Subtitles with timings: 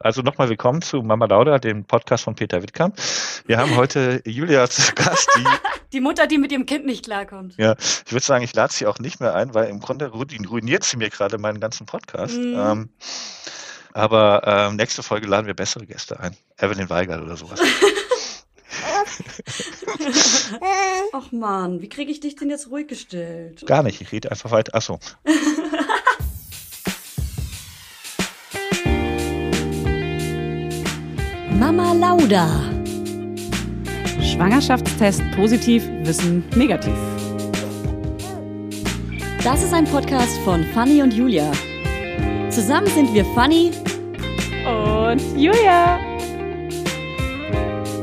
[0.00, 2.96] Also nochmal willkommen zu Mama Lauda, dem Podcast von Peter Wittkamp.
[3.46, 5.44] Wir haben heute Julia zu Gast, die...
[5.92, 7.56] die Mutter, die mit ihrem Kind nicht klarkommt.
[7.56, 7.74] Ja,
[8.06, 10.98] ich würde sagen, ich lade sie auch nicht mehr ein, weil im Grunde ruiniert sie
[10.98, 12.36] mir gerade meinen ganzen Podcast.
[12.36, 12.56] Mhm.
[12.56, 12.88] Ähm,
[13.92, 16.36] aber ähm, nächste Folge laden wir bessere Gäste ein.
[16.58, 17.60] Evelyn Weigert oder sowas.
[21.12, 23.66] Ach man, wie kriege ich dich denn jetzt ruhig gestellt?
[23.66, 24.76] Gar nicht, ich rede einfach weiter.
[24.76, 25.00] Achso.
[31.58, 32.48] Mama Lauda.
[34.22, 36.94] Schwangerschaftstest positiv, Wissen negativ.
[39.42, 41.50] Das ist ein Podcast von Fanny und Julia.
[42.50, 43.72] Zusammen sind wir Fanny
[44.64, 45.98] und Julia.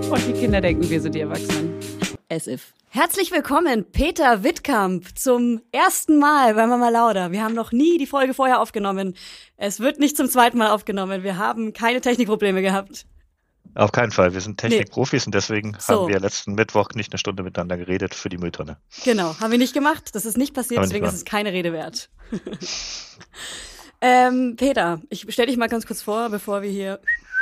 [0.09, 1.79] Und die Kinder denken, wir sind die Erwachsenen.
[2.27, 2.73] As if.
[2.89, 7.31] Herzlich willkommen, Peter Wittkamp, zum ersten Mal bei Mama Lauda.
[7.31, 9.15] Wir haben noch nie die Folge vorher aufgenommen.
[9.55, 11.23] Es wird nicht zum zweiten Mal aufgenommen.
[11.23, 13.05] Wir haben keine Technikprobleme gehabt.
[13.75, 14.33] Auf keinen Fall.
[14.33, 15.27] Wir sind Technikprofis nee.
[15.27, 16.01] und deswegen so.
[16.01, 18.77] haben wir letzten Mittwoch nicht eine Stunde miteinander geredet für die Mülltonne.
[19.03, 20.15] Genau, haben wir nicht gemacht.
[20.15, 22.09] Das ist nicht passiert, deswegen nicht ist es keine Rede wert.
[24.01, 26.99] ähm, Peter, ich stelle dich mal ganz kurz vor, bevor wir hier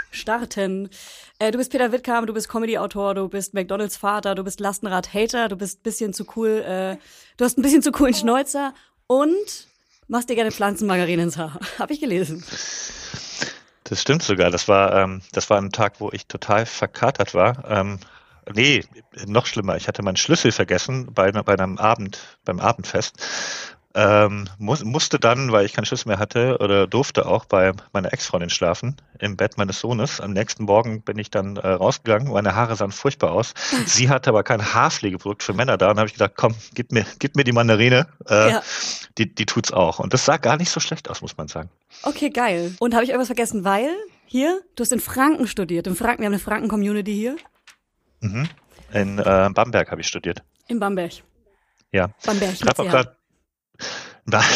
[0.10, 0.90] starten.
[1.38, 5.50] Äh, du bist Peter Wittkamp, du bist Comedy-Autor, du bist McDonalds Vater, du bist Lastenrad-Hater,
[5.50, 6.98] du bist bisschen zu cool, äh,
[7.38, 8.74] du hast ein bisschen zu coolen Schnäuzer
[9.08, 9.68] und
[10.08, 11.60] machst dir gerne Pflanzenmargarine ins Haar.
[11.80, 12.44] Hab ich gelesen.
[13.84, 14.50] Das stimmt sogar.
[14.52, 17.70] Das war, ähm, das war ein Tag, wo ich total verkatert war.
[17.70, 18.00] Ähm,
[18.54, 18.84] nee,
[19.26, 19.76] noch schlimmer.
[19.76, 23.24] Ich hatte meinen Schlüssel vergessen bei, bei einem Abend, beim Abendfest
[23.96, 28.12] ähm, muss, musste dann, weil ich keinen Schiss mehr hatte oder durfte auch bei meiner
[28.12, 30.20] Ex-Freundin schlafen im Bett meines Sohnes.
[30.20, 32.32] Am nächsten Morgen bin ich dann äh, rausgegangen.
[32.32, 33.54] Meine Haare sahen furchtbar aus.
[33.86, 35.92] Sie hatte aber kein Haarpflegeprodukt für Männer da.
[35.92, 38.08] Und habe ich gesagt, komm, gib mir, gib mir die Mandarine.
[38.28, 38.64] Äh, ja.
[39.20, 40.00] die, die tut's auch.
[40.00, 41.70] Und das sah gar nicht so schlecht aus, muss man sagen.
[42.02, 42.74] Okay, geil.
[42.80, 43.64] Und habe ich irgendwas vergessen?
[43.64, 43.90] Weil
[44.26, 45.86] hier, du hast in Franken studiert.
[45.86, 47.36] In Franken, wir haben eine Franken-Community hier.
[48.22, 48.50] Mhm.
[48.92, 50.42] In äh, Bamberg habe ich studiert.
[50.68, 51.12] In Bamberg.
[51.92, 52.10] Ja.
[52.26, 52.54] Bamberg.
[52.54, 53.16] Ich habe auch gerade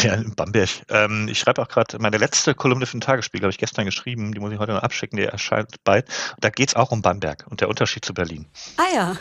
[0.02, 0.70] ja, in Bamberg.
[0.88, 4.32] Ähm, ich schreibe auch gerade meine letzte Kolumne für den Tagesspiegel, habe ich gestern geschrieben,
[4.32, 6.06] die muss ich heute noch abschicken, die erscheint bald.
[6.40, 8.46] Da geht es auch um Bamberg und der Unterschied zu Berlin.
[8.76, 9.16] Ah ja.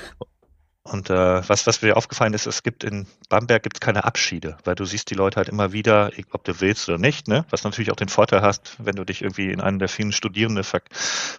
[0.91, 4.75] Und äh, was, was mir aufgefallen ist, es gibt in Bamberg gibt's keine Abschiede, weil
[4.75, 7.45] du siehst die Leute halt immer wieder, ob du willst oder nicht, ne?
[7.49, 10.63] Was natürlich auch den Vorteil hast, wenn du dich irgendwie in einen der vielen Studierende
[10.63, 10.81] ver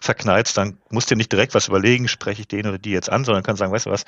[0.01, 3.09] verknallst, dann musst du dir nicht direkt was überlegen, spreche ich den oder die jetzt
[3.09, 4.05] an, sondern kannst sagen, weißt du was,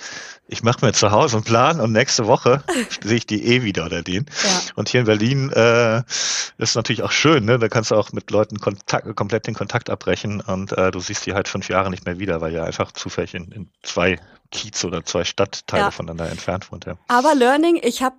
[0.48, 2.64] ich mache mir zu Hause einen Plan und nächste Woche
[3.04, 4.26] sehe ich die eh wieder oder den.
[4.44, 4.62] Ja.
[4.76, 6.04] Und hier in Berlin äh,
[6.58, 7.58] ist natürlich auch schön, ne?
[7.58, 11.26] Da kannst du auch mit Leuten Kontakt, komplett den Kontakt abbrechen und äh, du siehst
[11.26, 14.20] die halt fünf Jahre nicht mehr wieder, weil ja einfach zufällig in, in zwei
[14.52, 15.92] Kiez oder zwei Stadtteile ja.
[15.92, 16.86] voneinander entfernt wohnt.
[16.86, 16.96] Ja.
[17.08, 18.16] Aber Learning, ich habe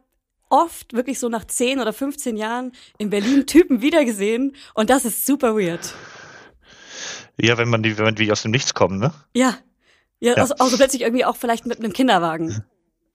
[0.49, 5.27] oft wirklich so nach 10 oder 15 Jahren in Berlin Typen wiedergesehen und das ist
[5.27, 5.95] super weird.
[7.41, 9.13] Ja, wenn man die, wenn die aus dem Nichts kommen, ne?
[9.35, 9.57] Ja.
[10.21, 10.43] Ja, ja.
[10.43, 12.65] Also, also plötzlich irgendwie auch vielleicht mit einem Kinderwagen.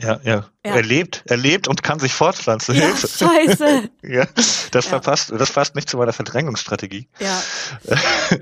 [0.02, 0.76] Ja, ja, ja.
[0.76, 2.76] Er lebt, er lebt und kann sich fortpflanzen.
[2.76, 3.90] Ja, scheiße.
[4.04, 4.28] ja,
[4.72, 4.90] das ja.
[4.90, 7.08] verpasst, das passt nicht zu meiner Verdrängungsstrategie.
[7.20, 7.42] Ja.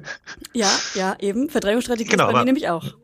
[0.54, 1.50] ja, ja, eben.
[1.50, 2.96] Verdrängungsstrategie genau, ist bei mir nämlich auch.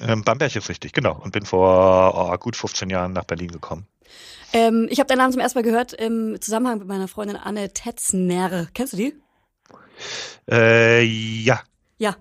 [0.00, 1.20] Ähm, Bamberg ist richtig, genau.
[1.22, 3.86] Und bin vor oh, gut 15 Jahren nach Berlin gekommen.
[4.52, 7.72] Ähm, ich habe deinen Namen zum ersten Mal gehört im Zusammenhang mit meiner Freundin Anne
[7.72, 8.68] Tetzner.
[8.74, 9.14] Kennst du die?
[10.50, 11.60] Äh, ja.
[11.98, 12.16] Ja.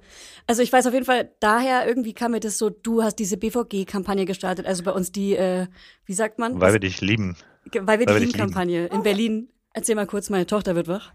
[0.46, 3.38] Also ich weiß auf jeden Fall, daher irgendwie kam mir das so, du hast diese
[3.38, 5.68] BVG-Kampagne gestartet, also bei uns die, äh,
[6.06, 6.60] wie sagt man?
[6.60, 7.38] Weil wir dich lieben.
[7.72, 9.50] Weil wir dich lieben Kampagne in Berlin.
[9.74, 11.14] Erzähl mal kurz, meine Tochter wird wach.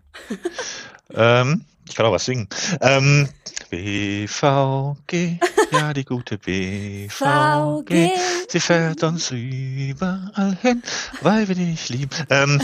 [1.14, 2.48] ähm, ich kann auch was singen.
[2.80, 3.28] Ähm,
[3.70, 5.38] BVG,
[5.72, 8.10] ja, die gute BVG.
[8.48, 10.82] Sie fährt uns überall hin,
[11.22, 12.10] weil wir dich lieben.
[12.30, 12.60] Ähm,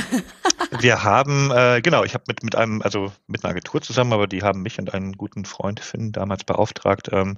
[0.80, 4.26] wir haben, äh, genau, ich habe mit, mit einem, also mit einer Agentur zusammen, aber
[4.26, 7.36] die haben mich und einen guten Freund Finn damals beauftragt, ähm,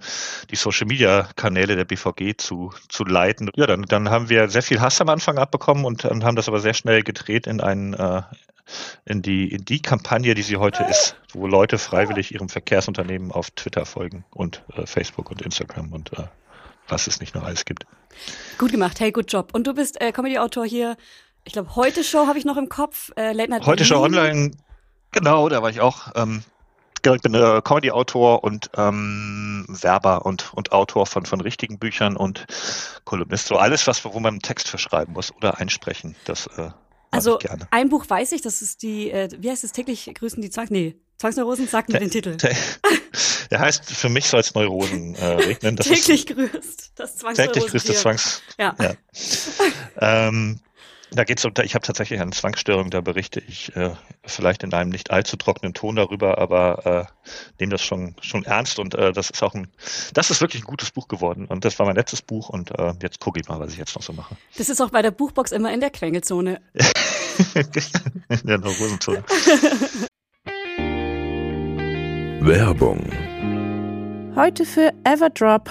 [0.51, 3.51] die Social Media Kanäle der BVG zu, zu leiten.
[3.57, 6.49] Ja, dann, dann haben wir sehr viel Hass am Anfang abbekommen und, und haben das
[6.49, 8.23] aber sehr schnell gedreht in einen, äh,
[9.05, 13.51] in die, in die Kampagne, die sie heute ist, wo Leute freiwillig ihrem Verkehrsunternehmen auf
[13.51, 16.25] Twitter folgen und äh, Facebook und Instagram und äh,
[16.89, 17.87] was es nicht noch alles gibt.
[18.59, 19.51] Gut gemacht, hey, good job.
[19.53, 20.97] Und du bist äh, Comedy-Autor hier.
[21.45, 23.13] Ich glaube, heute Show habe ich noch im Kopf.
[23.17, 24.53] Äh, Late Night heute Show online,
[25.13, 26.09] genau, da war ich auch.
[26.15, 26.43] Ähm,
[27.03, 32.17] genau, ich bin äh, Comedy-Autor und ähm, Werber und, und Autor von, von richtigen Büchern
[32.17, 32.47] und
[33.05, 33.47] Kolumnist.
[33.47, 36.17] So alles, was, wo man einen Text verschreiben muss oder einsprechen.
[36.25, 36.71] Das äh,
[37.17, 37.39] also
[37.71, 40.71] ein Buch weiß ich, das ist die, äh, wie heißt es, täglich grüßen die Zwangs,
[40.71, 42.37] nee, Zwangsneurosen, sag mir den Titel.
[43.51, 45.77] Der heißt, für mich soll es Neurosen äh, regnen.
[45.77, 47.53] Das täglich grüßt, das Zwangsneurosen.
[47.53, 48.75] Täglich grüßt das Zwangs, ja.
[48.81, 48.95] ja.
[50.29, 50.61] ähm,
[51.13, 53.91] Da geht's um, ich habe tatsächlich eine Zwangsstörung, da berichte ich äh,
[54.25, 57.31] vielleicht in einem nicht allzu trockenen Ton darüber, aber äh,
[57.61, 59.69] nehme das schon schon ernst und äh, das ist auch ein,
[60.15, 62.93] das ist wirklich ein gutes Buch geworden und das war mein letztes Buch und äh,
[63.03, 64.37] jetzt gucke ich mal, was ich jetzt noch so mache.
[64.59, 66.61] Das ist auch bei der Buchbox immer in der Quengelzone.
[68.29, 69.23] in der Hosenzone.
[72.41, 73.11] Werbung.
[74.35, 75.71] Heute für Everdrop.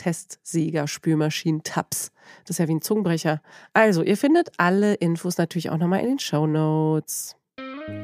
[0.00, 2.10] Testsieger, Spülmaschinen, Tabs.
[2.44, 3.42] Das ist ja wie ein Zungenbrecher.
[3.74, 7.36] Also, ihr findet alle Infos natürlich auch nochmal in den Show Notes.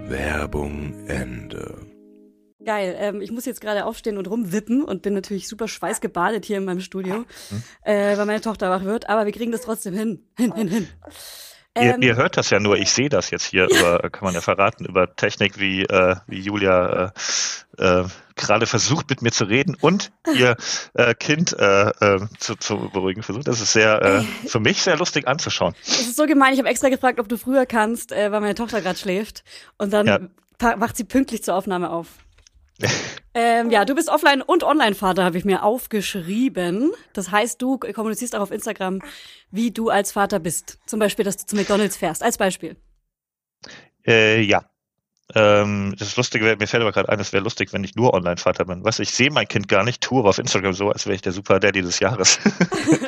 [0.05, 1.87] Werbung Ende.
[2.63, 2.95] Geil.
[2.99, 6.67] Ähm, ich muss jetzt gerade aufstehen und rumwippen und bin natürlich super schweißgebadet hier in
[6.67, 7.63] meinem Studio, hm.
[7.83, 9.09] äh, weil meine Tochter wach wird.
[9.09, 10.27] Aber wir kriegen das trotzdem hin.
[10.37, 10.89] Hin, hin, hin.
[11.77, 14.35] Ähm, ihr, ihr, hört das ja nur, ich sehe das jetzt hier über, kann man
[14.35, 17.13] ja verraten, über Technik, wie, äh, wie Julia
[17.79, 20.57] äh, äh, gerade versucht mit mir zu reden und ihr
[20.95, 23.47] äh, Kind äh, äh, zu, zu beruhigen versucht.
[23.47, 25.75] Das ist sehr äh, für mich sehr lustig anzuschauen.
[25.83, 28.55] Es ist so gemein, ich habe extra gefragt, ob du früher kannst, äh, weil meine
[28.55, 29.45] Tochter gerade schläft.
[29.79, 30.81] Und dann ja.
[30.81, 32.09] wacht sie pünktlich zur Aufnahme auf
[33.35, 36.93] ähm, ja, du bist Offline- und Online-Vater, habe ich mir aufgeschrieben.
[37.13, 39.01] Das heißt, du kommunizierst auch auf Instagram,
[39.51, 40.79] wie du als Vater bist.
[40.87, 42.77] Zum Beispiel, dass du zu McDonalds fährst, als Beispiel.
[44.07, 44.65] Äh, ja,
[45.35, 48.15] ähm, das ist lustig, mir fällt aber gerade ein, es wäre lustig, wenn ich nur
[48.15, 48.85] Online-Vater bin.
[48.85, 51.33] Was, ich sehe mein Kind gar nicht, tue auf Instagram so, als wäre ich der
[51.33, 52.39] Super Daddy des Jahres.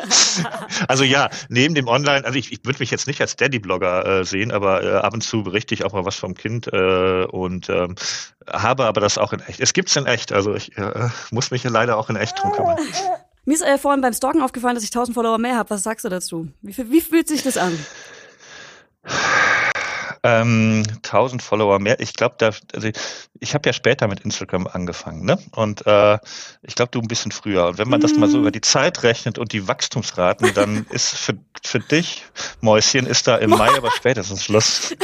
[0.88, 4.24] also ja, neben dem Online, also ich, ich würde mich jetzt nicht als Daddy-Blogger äh,
[4.24, 7.68] sehen, aber äh, ab und zu berichte ich auch mal was vom Kind äh, und
[7.68, 7.94] ähm,
[8.50, 9.60] habe aber das auch in echt.
[9.60, 12.78] Es gibt's in echt, also ich äh, muss mich leider auch in echt drum kümmern.
[13.44, 15.70] Mir ist äh, vorhin beim Stalken aufgefallen, dass ich 1000 Follower mehr habe.
[15.70, 16.48] Was sagst du dazu?
[16.60, 17.78] Wie, wie fühlt sich das an?
[20.22, 22.00] Ähm, 1000 Follower mehr.
[22.00, 22.88] Ich glaube, da, also
[23.40, 25.38] ich habe ja später mit Instagram angefangen, ne?
[25.52, 26.18] Und äh,
[26.62, 27.66] ich glaube, du ein bisschen früher.
[27.66, 31.16] Und wenn man das mal so über die Zeit rechnet und die Wachstumsraten, dann ist
[31.16, 32.24] für, für dich,
[32.60, 34.94] Mäuschen, ist da im Mai aber spätestens Schluss.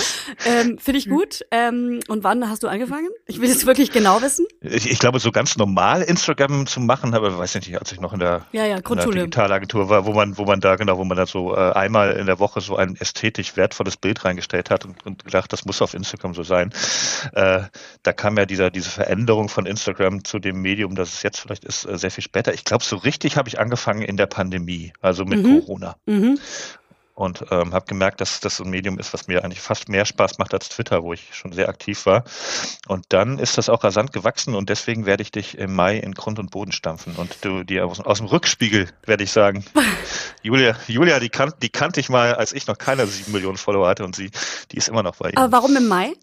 [0.46, 1.44] ähm, Finde ich gut.
[1.50, 3.08] Ähm, und wann hast du angefangen?
[3.26, 4.46] Ich will jetzt wirklich genau wissen.
[4.60, 8.12] Ich, ich glaube, so ganz normal Instagram zu machen, aber weiß nicht, als ich noch
[8.12, 11.04] in der, ja, ja, in der Digitalagentur war, wo man, wo man da genau, wo
[11.04, 14.84] man da so äh, einmal in der Woche so ein ästhetisch wertvolles Bild reingestellt hat
[14.84, 16.72] und, und gedacht, das muss auf Instagram so sein.
[17.32, 17.62] Äh,
[18.02, 21.64] da kam ja dieser, diese Veränderung von Instagram zu dem Medium, das es jetzt vielleicht
[21.64, 22.54] ist, äh, sehr viel später.
[22.54, 25.60] Ich glaube, so richtig habe ich angefangen in der Pandemie, also mit mhm.
[25.60, 25.96] Corona.
[26.06, 26.38] Mhm.
[27.14, 30.04] Und ähm, habe gemerkt, dass das so ein Medium ist, was mir eigentlich fast mehr
[30.04, 32.24] Spaß macht als Twitter, wo ich schon sehr aktiv war.
[32.88, 36.14] Und dann ist das auch rasant gewachsen und deswegen werde ich dich im Mai in
[36.14, 39.64] Grund und Boden stampfen und du dir aus, aus dem Rückspiegel werde ich sagen,
[40.42, 43.88] Julia, Julia, die, kan die kannte ich mal, als ich noch keine sieben Millionen Follower
[43.88, 44.30] hatte und sie,
[44.70, 45.38] die ist immer noch bei ihr.
[45.38, 46.14] Aber warum im Mai?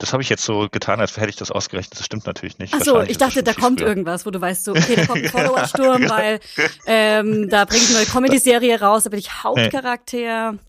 [0.00, 1.98] Das habe ich jetzt so getan, als hätte ich das ausgerechnet.
[1.98, 2.74] Das stimmt natürlich nicht.
[2.74, 3.88] Ach so, ich dachte, da kommt früher.
[3.88, 6.40] irgendwas, wo du weißt, so, okay, da kommt ein Followersturm, weil
[6.86, 10.54] ähm, da bringt eine neue Comedy-Serie raus, da bin ich Hauptcharakter.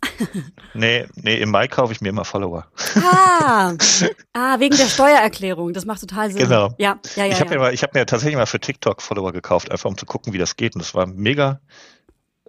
[0.74, 2.68] Nee, nee, im Mai kaufe ich mir immer Follower.
[2.96, 3.74] Ah,
[4.34, 5.74] ah wegen der Steuererklärung.
[5.74, 6.44] Das macht total Sinn.
[6.44, 6.74] Genau.
[6.78, 7.34] Ja, ja, ja.
[7.34, 7.60] Ich habe ja.
[7.60, 10.56] mir, hab mir tatsächlich mal für TikTok Follower gekauft, einfach um zu gucken, wie das
[10.56, 10.76] geht.
[10.76, 11.60] Und das war mega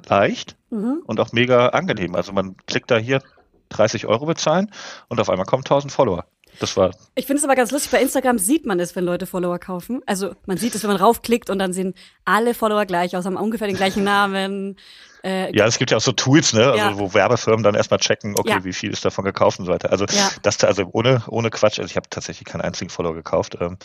[0.07, 1.03] leicht Mhm.
[1.07, 2.15] und auch mega angenehm.
[2.15, 3.23] Also man klickt da hier
[3.69, 4.71] 30 Euro bezahlen
[5.09, 6.25] und auf einmal kommen 1000 Follower.
[6.61, 9.27] Das war Ich finde es aber ganz lustig, bei Instagram sieht man es, wenn Leute
[9.27, 10.01] Follower kaufen.
[10.07, 11.95] Also man sieht es, wenn man raufklickt und dann sehen
[12.25, 14.77] alle Follower gleich aus, haben ungefähr den gleichen Namen.
[15.25, 16.99] Äh, Ja, es gibt ja auch so Tools, ne, also Ja.
[16.99, 18.65] wo Werbefirmen dann erstmal checken, okay, Ja.
[18.65, 19.91] wie viel ist davon gekauft und so weiter.
[19.93, 20.31] Also Ja.
[20.43, 23.57] das da, also ohne ohne Quatsch, also ich habe tatsächlich keinen einzigen Follower gekauft.
[23.61, 23.79] Ähm,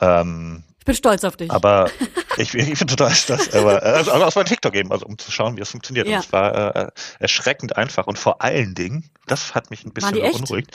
[0.00, 1.50] ähm, ich bin stolz auf dich.
[1.50, 1.90] aber
[2.38, 5.30] ich, ich bin total stolz, aber äh, also aus meinem TikTok eben, also um zu
[5.30, 6.06] schauen, wie es funktioniert.
[6.06, 6.16] Ja.
[6.16, 10.14] Und es war äh, erschreckend einfach und vor allen Dingen, das hat mich ein bisschen
[10.14, 10.74] beunruhigt.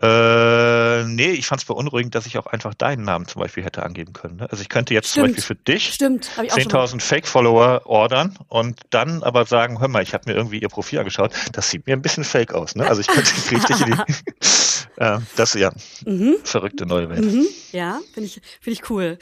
[0.00, 3.82] Äh, nee, ich fand es beunruhigend, dass ich auch einfach deinen Namen zum Beispiel hätte
[3.82, 4.36] angeben können.
[4.36, 4.48] Ne?
[4.48, 5.36] Also ich könnte jetzt zum Stimmt.
[5.36, 6.84] Beispiel für dich Stimmt, habe ich auch schon mal.
[6.84, 11.00] 10.000 Fake-Follower ordern und dann aber sagen, hör mal, ich habe mir irgendwie ihr Profil
[11.00, 12.76] angeschaut, das sieht mir ein bisschen fake aus.
[12.76, 12.86] Ne?
[12.86, 15.70] Also ich könnte richtig in die, äh, das ja,
[16.04, 16.36] Mhm.
[16.44, 17.24] verrückte neue Welt.
[17.24, 17.46] Mhm.
[17.72, 19.18] Ja, finde ich, finde ich cool.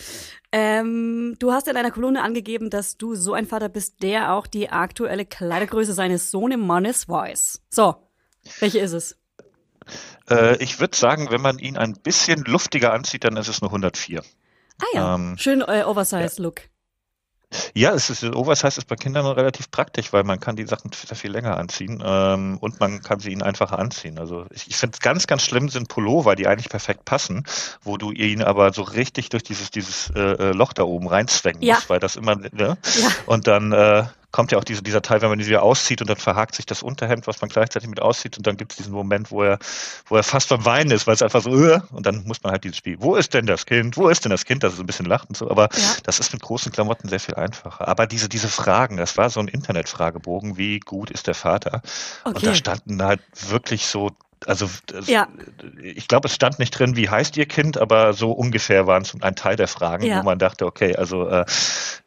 [0.52, 4.46] Ähm, du hast in deiner Kolumne angegeben, dass du so ein Vater bist, der auch
[4.46, 7.60] die aktuelle Kleidergröße seines Sohnemannes weiß.
[7.68, 7.94] So,
[8.60, 9.18] welche ist es?
[10.30, 13.68] Äh, ich würde sagen, wenn man ihn ein bisschen luftiger anzieht, dann ist es eine
[13.70, 14.22] 104.
[14.80, 16.60] Ah ja, Ähm, schön äh, Oversize-Look.
[16.60, 16.66] Ja,
[17.74, 21.30] es ist, Oversize ist bei Kindern relativ praktisch, weil man kann die Sachen sehr viel
[21.30, 24.18] länger anziehen ähm, und man kann sie ihnen einfacher anziehen.
[24.18, 27.44] Also ich, ich finde es ganz, ganz schlimm sind Pullover, die eigentlich perfekt passen,
[27.82, 31.62] wo du ihn aber so richtig durch dieses, dieses äh, äh, Loch da oben reinzwängen
[31.62, 31.74] Ja.
[31.74, 32.50] musst, weil das immer, ne?
[32.52, 32.76] Ja.
[33.26, 34.04] Und dann äh,
[34.36, 36.66] kommt ja auch diese, dieser Teil, wenn man ihn wieder auszieht und dann verhakt sich
[36.66, 39.58] das Unterhemd, was man gleichzeitig mit auszieht und dann gibt es diesen Moment, wo er,
[40.08, 42.52] wo er fast beim Weinen ist, weil es einfach so, äh, und dann muss man
[42.52, 43.96] halt dieses Spiel, wo ist denn das Kind?
[43.96, 44.62] Wo ist denn das Kind?
[44.62, 45.94] Das ist ein bisschen lacht und so, aber Ja.
[46.02, 47.88] das ist mit großen Klamotten sehr viel einfacher.
[47.88, 51.80] Aber diese, diese Fragen, das war so ein Internetfragebogen, wie gut ist der Vater?
[52.24, 52.46] Und Okay.
[52.46, 54.10] da standen halt wirklich so,
[54.44, 54.68] also
[55.06, 55.28] Ja.
[55.82, 59.14] ich glaube, es stand nicht drin, wie heißt ihr Kind, aber so ungefähr waren es
[59.20, 60.18] ein Teil der Fragen, Ja.
[60.20, 61.44] wo man dachte, okay, also äh,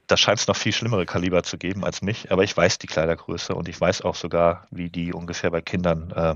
[0.08, 2.88] da scheint es noch viel schlimmere Kaliber zu geben als mich, aber ich weiß die
[2.88, 6.36] Kleidergröße und ich weiß auch sogar, wie die ungefähr bei Kindern äh,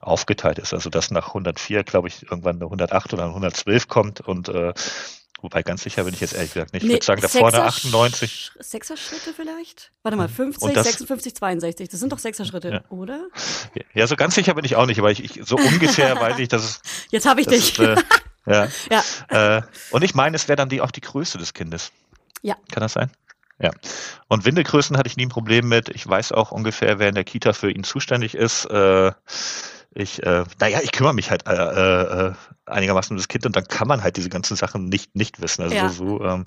[0.00, 0.74] aufgeteilt ist.
[0.74, 4.72] Also dass nach 104, glaube ich, irgendwann eine 108 oder eine 112 kommt und äh,
[5.46, 6.82] wobei ganz sicher bin ich jetzt ehrlich gesagt nicht.
[6.82, 8.50] Ich Nee, würde sagen, da vorne Sechser- 98.
[8.58, 9.92] Sechser Schritte vielleicht?
[10.02, 11.88] Warte mal, 50, Und das- 56, 62.
[11.88, 12.80] Das sind doch Sechser Schritte, Ja.
[12.90, 13.28] oder?
[13.94, 16.48] Ja, so ganz sicher bin ich auch nicht, aber ich, ich so ungefähr weiß ich,
[16.48, 17.78] dass es Jetzt habe ich dich.
[17.78, 17.96] ist, äh,
[18.46, 18.68] ja.
[19.30, 19.56] ja.
[19.58, 21.92] Äh, und ich meine, es wäre dann die, auch die Größe des Kindes.
[22.42, 22.56] Ja.
[22.72, 23.10] Kann das sein?
[23.58, 23.70] Ja.
[24.28, 25.88] Und Windelgrößen hatte ich nie ein Problem mit.
[25.88, 28.66] Ich weiß auch ungefähr, wer in der Kita für ihn zuständig ist.
[28.66, 29.12] Äh,
[29.96, 31.52] ich, äh, naja, ich kümmere mich halt äh,
[32.28, 32.32] äh,
[32.66, 35.62] einigermaßen um das Kind und dann kann man halt diese ganzen Sachen nicht nicht wissen.
[35.62, 35.88] Also Ja.
[35.88, 36.44] so, ähm,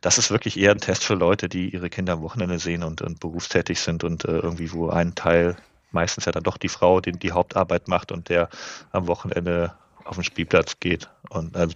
[0.00, 3.02] das ist wirklich eher ein Test für Leute, die ihre Kinder am Wochenende sehen und,
[3.02, 5.56] und berufstätig sind und äh, irgendwie wo ein Teil
[5.90, 8.48] meistens ja dann doch die Frau, die die Hauptarbeit macht und der
[8.92, 9.72] am Wochenende
[10.04, 11.08] auf den Spielplatz geht.
[11.30, 11.74] Und also,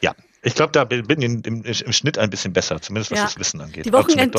[0.00, 3.18] ja, ich glaube, da bin bin im, im, im Schnitt ein bisschen besser, zumindest was
[3.18, 3.24] Ja.
[3.26, 3.86] das Wissen angeht.
[3.86, 4.34] Die Wochenend-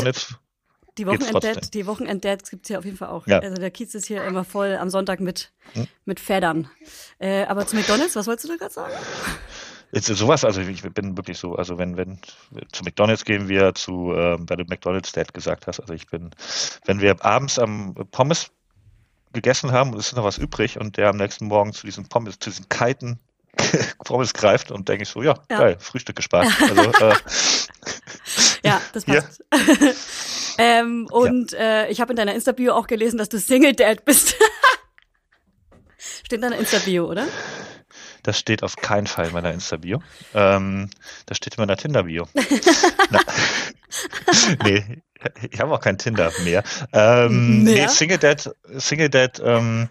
[0.98, 1.58] Die trotzdem.
[1.74, 3.26] die Wochenend-Dads gibt's hier auf jeden Fall auch.
[3.28, 3.40] Ja.
[3.40, 5.88] Also der Kiez ist hier immer voll am Sonntag mit, Hm.
[6.06, 6.70] mit Federn.
[7.20, 8.94] Äh, aber zu McDonalds, was wolltest du da gerade sagen?
[9.94, 12.20] Jetzt ist sowas, also ich bin wirklich so, also wenn, wenn
[12.72, 16.30] zu McDonalds gehen wir zu, ähm, weil du McDonalds Dad gesagt hast, also ich bin,
[16.86, 18.52] wenn wir abends am Pommes
[19.34, 22.08] gegessen haben und es ist noch was übrig und der am nächsten Morgen zu diesen
[22.08, 23.20] Pommes, zu diesen kalten
[24.06, 25.58] Pommes greift und denke ich so, ja, Ja.
[25.60, 26.48] geil, Frühstück gespart.
[26.62, 27.16] Also, äh,
[28.64, 29.22] Ja, das Ja.
[29.22, 29.44] passt.
[30.58, 34.36] ähm, und äh, ich habe in deiner Insta-Bio auch gelesen, dass du Single-Dad bist.
[35.98, 37.28] Steht in deiner Insta-Bio, oder?
[38.24, 40.02] Das steht auf keinen Fall in meiner Insta-Bio.
[40.36, 40.90] Ähm,
[41.26, 42.28] das steht in meiner Tinder-Bio.
[44.64, 45.02] Nee,
[45.50, 46.64] ich habe auch kein Tinder mehr.
[46.94, 47.74] Ähm, Mehr?
[47.74, 49.88] Nee, Single Dad, Single Dad ähm,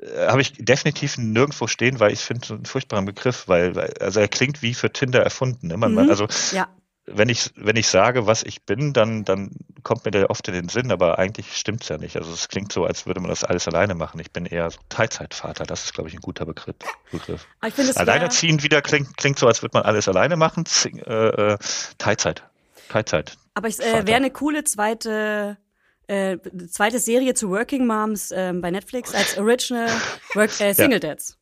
[0.00, 3.92] äh, habe ich definitiv nirgendwo stehen, weil ich finde so einen furchtbaren Begriff, weil, weil
[4.00, 5.68] also er klingt wie für Tinder erfunden.
[5.78, 6.10] Man, Mhm.
[6.10, 6.68] also Ja.
[7.06, 9.50] Wenn ich wenn ich sage, was ich bin, dann dann
[9.82, 12.16] kommt mir der oft in den Sinn, aber eigentlich stimmt's ja nicht.
[12.16, 14.18] Also es klingt so, als würde man das alles alleine machen.
[14.20, 15.64] Ich bin eher so Teilzeitvater.
[15.64, 16.76] Das ist, glaube ich, ein guter Begriff.
[17.10, 17.46] Begriff.
[17.60, 20.64] Aber ich es wär- Alleinerziehend wieder klingt, klingt so, als würde man alles alleine machen.
[20.64, 21.58] Zing, äh, äh,
[21.98, 22.42] Teilzeit.
[22.88, 23.36] Teilzeit.
[23.54, 25.58] Aber es äh, wäre eine coole zweite
[26.06, 26.38] äh,
[26.70, 29.90] zweite Serie zu Working Moms ähm, bei Netflix als Original
[30.34, 31.38] Work, äh, Single Dads.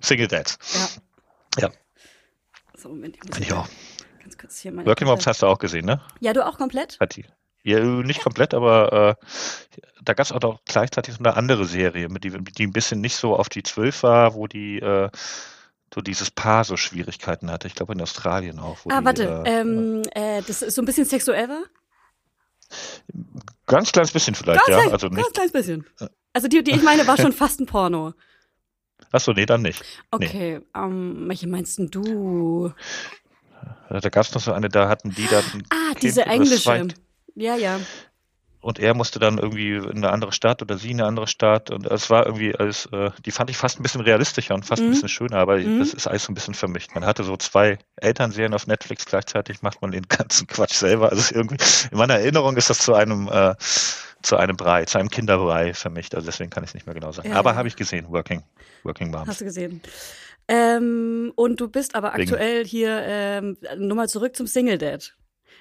[0.00, 0.58] Single Dads.
[1.58, 1.62] Ja.
[1.68, 1.70] Ja.
[2.76, 3.68] So, Moment, ich muss ich auch.
[4.36, 6.00] Ganz kurz hier meine Working Moms hast du auch gesehen, ne?
[6.20, 6.98] Ja, du auch komplett?
[7.00, 7.24] Hat die.
[7.62, 9.26] Ja, nicht komplett, aber äh,
[10.02, 13.00] da gab es auch noch gleichzeitig so eine andere Serie, mit die, die ein bisschen
[13.00, 15.08] nicht so auf die zwölf war, wo die äh,
[15.94, 17.66] so dieses Paar so Schwierigkeiten hatte.
[17.66, 18.78] Ich glaube in Australien auch.
[18.90, 21.62] Ah, die, warte, äh, ähm, äh, das ist so ein bisschen sexuell war?
[23.66, 24.90] Ganz kleines bisschen vielleicht, Ganz ja.
[24.90, 25.22] Also nicht.
[25.22, 25.86] ganz kleines bisschen.
[26.32, 28.12] Also die, die ich meine, war schon fast ein Porno.
[29.12, 29.80] Achso, nee, dann nicht.
[30.18, 30.26] Nee.
[30.26, 32.72] Okay, ähm, welche meinst denn du?
[33.88, 35.44] Da gab es noch so eine, da hatten die dann.
[35.70, 36.88] Ah, diese englische.
[37.34, 37.80] Ja, ja.
[38.60, 41.70] Und er musste dann irgendwie in eine andere Stadt oder sie in eine andere Stadt.
[41.70, 44.80] Und es war irgendwie alles, äh, die fand ich fast ein bisschen realistischer und fast
[44.80, 44.88] Mhm.
[44.88, 45.80] ein bisschen schöner, aber Mhm.
[45.80, 46.94] das ist alles so ein bisschen vermischt.
[46.94, 51.10] Man hatte so zwei Elternserien auf Netflix, gleichzeitig macht man den ganzen Quatsch selber.
[51.10, 51.56] Also irgendwie,
[51.90, 53.54] in meiner Erinnerung ist das zu einem, äh,
[54.22, 56.14] zu einem Brei, zu einem Kinderbrei vermischt.
[56.14, 57.28] Also deswegen kann ich es nicht mehr genau sagen.
[57.28, 57.56] Ja, aber ja.
[57.56, 58.42] habe ich gesehen, Working,
[58.84, 59.28] Working Moms.
[59.28, 59.82] Hast du gesehen.
[60.48, 65.14] Ähm, und du bist aber Wegen- aktuell hier, ähm, nur mal zurück zum Single Dad.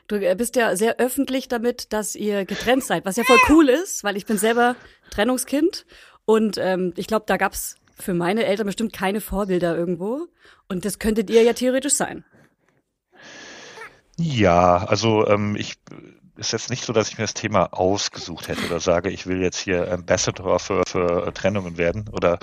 [0.07, 3.69] Du äh, bist ja sehr öffentlich damit, dass ihr getrennt seid, was ja voll cool
[3.69, 4.75] ist, weil ich bin selber
[5.11, 5.85] Trennungskind
[6.25, 10.27] und ähm, ich glaube, da gab's für meine Eltern bestimmt keine Vorbilder irgendwo
[10.67, 12.25] und das könntet ihr ja theoretisch sein.
[14.17, 15.75] Ja, also ähm, ich
[16.35, 19.41] ist jetzt nicht so, dass ich mir das Thema ausgesucht hätte oder sage, ich will
[19.41, 22.39] jetzt hier Ambassador für, für Trennungen werden oder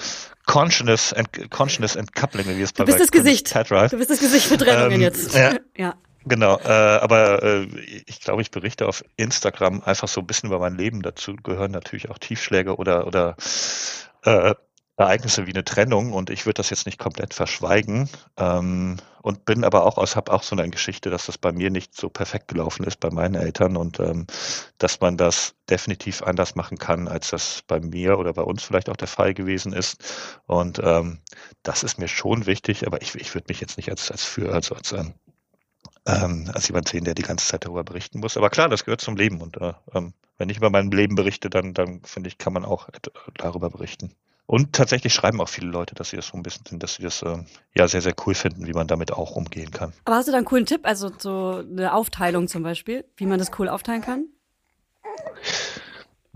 [0.46, 3.54] Consciousness and, Consciousness and Coupling, wie es Du bei bist bei das Gesicht.
[3.54, 5.34] Du bist das Gesicht für Trennungen Ähm, jetzt.
[5.34, 5.54] ja.
[5.76, 5.94] ja.
[6.26, 7.66] Genau, äh, aber äh,
[8.06, 11.00] ich glaube, ich berichte auf Instagram einfach so ein bisschen über mein Leben.
[11.00, 13.36] Dazu gehören natürlich auch Tiefschläge oder oder
[14.24, 14.54] äh,
[14.96, 19.64] Ereignisse wie eine Trennung und ich würde das jetzt nicht komplett verschweigen ähm, und bin
[19.64, 22.84] aber auch habe auch so eine Geschichte, dass das bei mir nicht so perfekt gelaufen
[22.84, 24.26] ist bei meinen Eltern und ähm,
[24.78, 28.90] dass man das definitiv anders machen kann, als das bei mir oder bei uns vielleicht
[28.90, 30.04] auch der Fall gewesen ist.
[30.46, 31.20] Und ähm,
[31.62, 34.52] das ist mir schon wichtig, aber ich, ich würde mich jetzt nicht als als für
[34.52, 35.14] also als ähm,
[36.06, 38.36] ähm, als jemand sehen, der die ganze Zeit darüber berichten muss.
[38.36, 39.40] Aber klar, das gehört zum Leben.
[39.40, 42.64] Und äh, ähm, wenn ich über mein Leben berichte, dann, dann finde ich, kann man
[42.64, 44.14] auch et- darüber berichten.
[44.50, 47.04] Und tatsächlich schreiben auch viele Leute, dass sie das so ein bisschen sind, dass sie
[47.04, 49.92] das ähm, ja sehr, sehr cool finden, wie man damit auch umgehen kann.
[50.04, 53.38] Aber hast du da einen coolen Tipp, also so eine Aufteilung zum Beispiel, wie man
[53.38, 54.24] das cool aufteilen kann?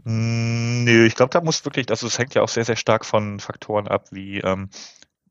[0.04, 3.05] Mm, Nö, ich glaube, da muss wirklich, also es hängt ja auch sehr, sehr stark
[3.05, 4.70] von Faktoren ab, wie ähm,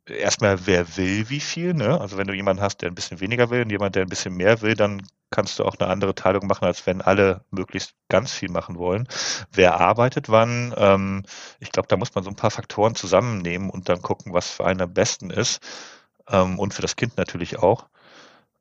[0.08, 2.00] erstmal, wer will wie viel, ne?
[2.00, 4.36] Also wenn du jemanden hast, der ein bisschen weniger will und jemand, der ein bisschen
[4.36, 8.32] mehr will, dann kannst du auch eine andere Teilung machen, als wenn alle möglichst ganz
[8.32, 9.08] viel machen wollen.
[9.52, 10.74] Wer arbeitet wann?
[10.78, 11.24] Ähm,
[11.60, 14.66] ich glaube, da muss man so ein paar Faktoren zusammennehmen und dann gucken, was für
[14.66, 15.62] einen am besten ist.
[16.30, 17.88] Ähm, und für das Kind natürlich auch.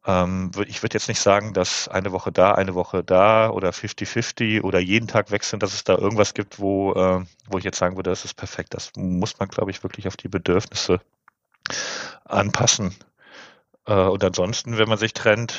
[0.07, 4.62] Ähm, ich würde jetzt nicht sagen, dass eine Woche da, eine Woche da oder 50-50
[4.62, 7.96] oder jeden Tag wechseln, dass es da irgendwas gibt, wo, äh, wo ich jetzt sagen
[7.96, 8.74] würde, das ist perfekt.
[8.74, 11.00] Das muss man, glaube ich, wirklich auf die Bedürfnisse
[12.24, 12.94] anpassen.
[13.87, 15.54] Äh, und ansonsten, wenn man sich trennt,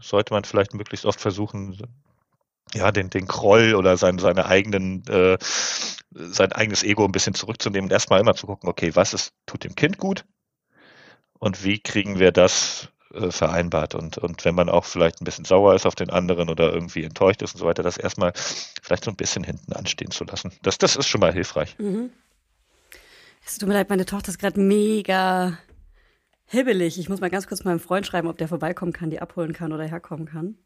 [0.00, 1.78] sollte man vielleicht möglichst oft versuchen,
[2.74, 5.38] ja, den, den Kroll oder sein, seine eigenen, äh,
[6.12, 9.64] sein eigenes Ego ein bisschen zurückzunehmen und erstmal immer zu gucken, okay, was ist, tut
[9.64, 10.24] dem Kind gut
[11.38, 15.44] und wie kriegen wir das äh, vereinbart und, und wenn man auch vielleicht ein bisschen
[15.44, 19.04] sauer ist auf den anderen oder irgendwie enttäuscht ist und so weiter, das erstmal vielleicht
[19.04, 20.52] so ein bisschen hinten anstehen zu lassen.
[20.62, 21.76] Das, das ist schon mal hilfreich.
[21.78, 22.10] Mhm.
[23.44, 25.58] Es tut mir leid, meine Tochter ist gerade mega
[26.46, 26.98] hibbelig.
[26.98, 29.72] Ich muss mal ganz kurz meinem Freund schreiben, ob der vorbeikommen kann, die abholen kann
[29.72, 30.56] oder herkommen kann.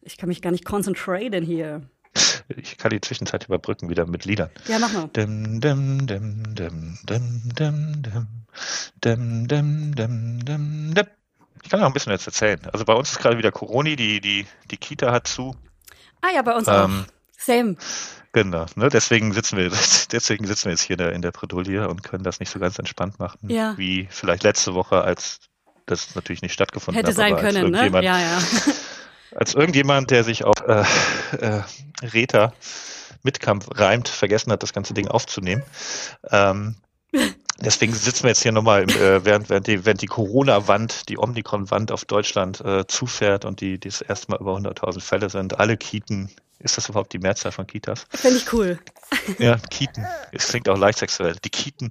[0.00, 1.82] Ich kann mich gar nicht concentraten hier.
[2.56, 4.50] Ich kann die Zwischenzeit überbrücken wieder mit Liedern.
[4.66, 5.08] Ja, mach mal.
[5.08, 8.26] Dim, dim, dim, dim, dim, dim, dim.
[9.04, 11.06] Dim, dim, dim, dim, dim.
[11.62, 12.60] Ich kann auch ein bisschen jetzt erzählen.
[12.72, 15.56] Also bei uns ist gerade wieder Corona, die, die, die Kita hat zu.
[16.20, 17.12] Ah ja, bei uns Ähm, auch.
[17.38, 17.76] Same.
[18.32, 18.88] Genau, ne?
[18.88, 19.70] deswegen sitzen wir,
[20.12, 22.58] deswegen sitzen wir jetzt hier in der, in der Bredouille und können das nicht so
[22.58, 23.74] ganz entspannt machen, Ja.
[23.76, 25.40] wie vielleicht letzte Woche, als
[25.86, 27.16] das natürlich nicht stattgefunden Hätte hat.
[27.16, 28.02] sein aber als können, ne?
[28.02, 28.38] Ja, ja.
[29.34, 30.84] Als irgendjemand, der sich auf äh,
[31.38, 31.62] äh,
[32.02, 32.52] Reta
[33.22, 35.62] Mitkampf reimt, vergessen hat, das ganze Ding aufzunehmen.
[36.30, 36.76] Ähm,
[37.58, 41.92] deswegen sitzen wir jetzt hier nochmal, äh, während, während die, während die Corona-Wand, die Omikron-Wand
[41.92, 45.58] auf Deutschland äh, zufährt und die, die das erste Mal über 100.000 Fälle sind.
[45.58, 46.30] Alle Kiten,
[46.62, 48.06] ist das überhaupt die Mehrzahl von Kitas?
[48.10, 48.78] Finde ich cool.
[49.38, 50.06] Ja, Kiten.
[50.32, 51.36] Es klingt auch leicht sexuell.
[51.44, 51.90] Die Kiten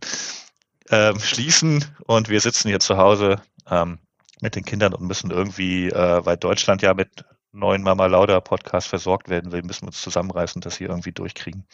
[0.90, 4.00] ähm, schließen und wir sitzen hier zu Hause ähm,
[4.42, 8.88] mit den Kindern und müssen irgendwie, äh, weil Deutschland ja mit neuen Mama Lauda Podcast
[8.88, 11.66] versorgt werden will, müssen wir uns zusammenreißen, und das hier irgendwie durchkriegen.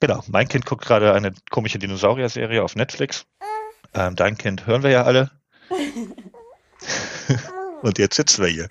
[0.00, 0.22] Genau.
[0.28, 3.24] Mein Kind guckt gerade eine komische Dinosaurier-Serie auf Netflix.
[3.94, 5.30] Ähm, dein Kind hören wir ja alle.
[7.82, 8.68] und jetzt sitzen wir hier.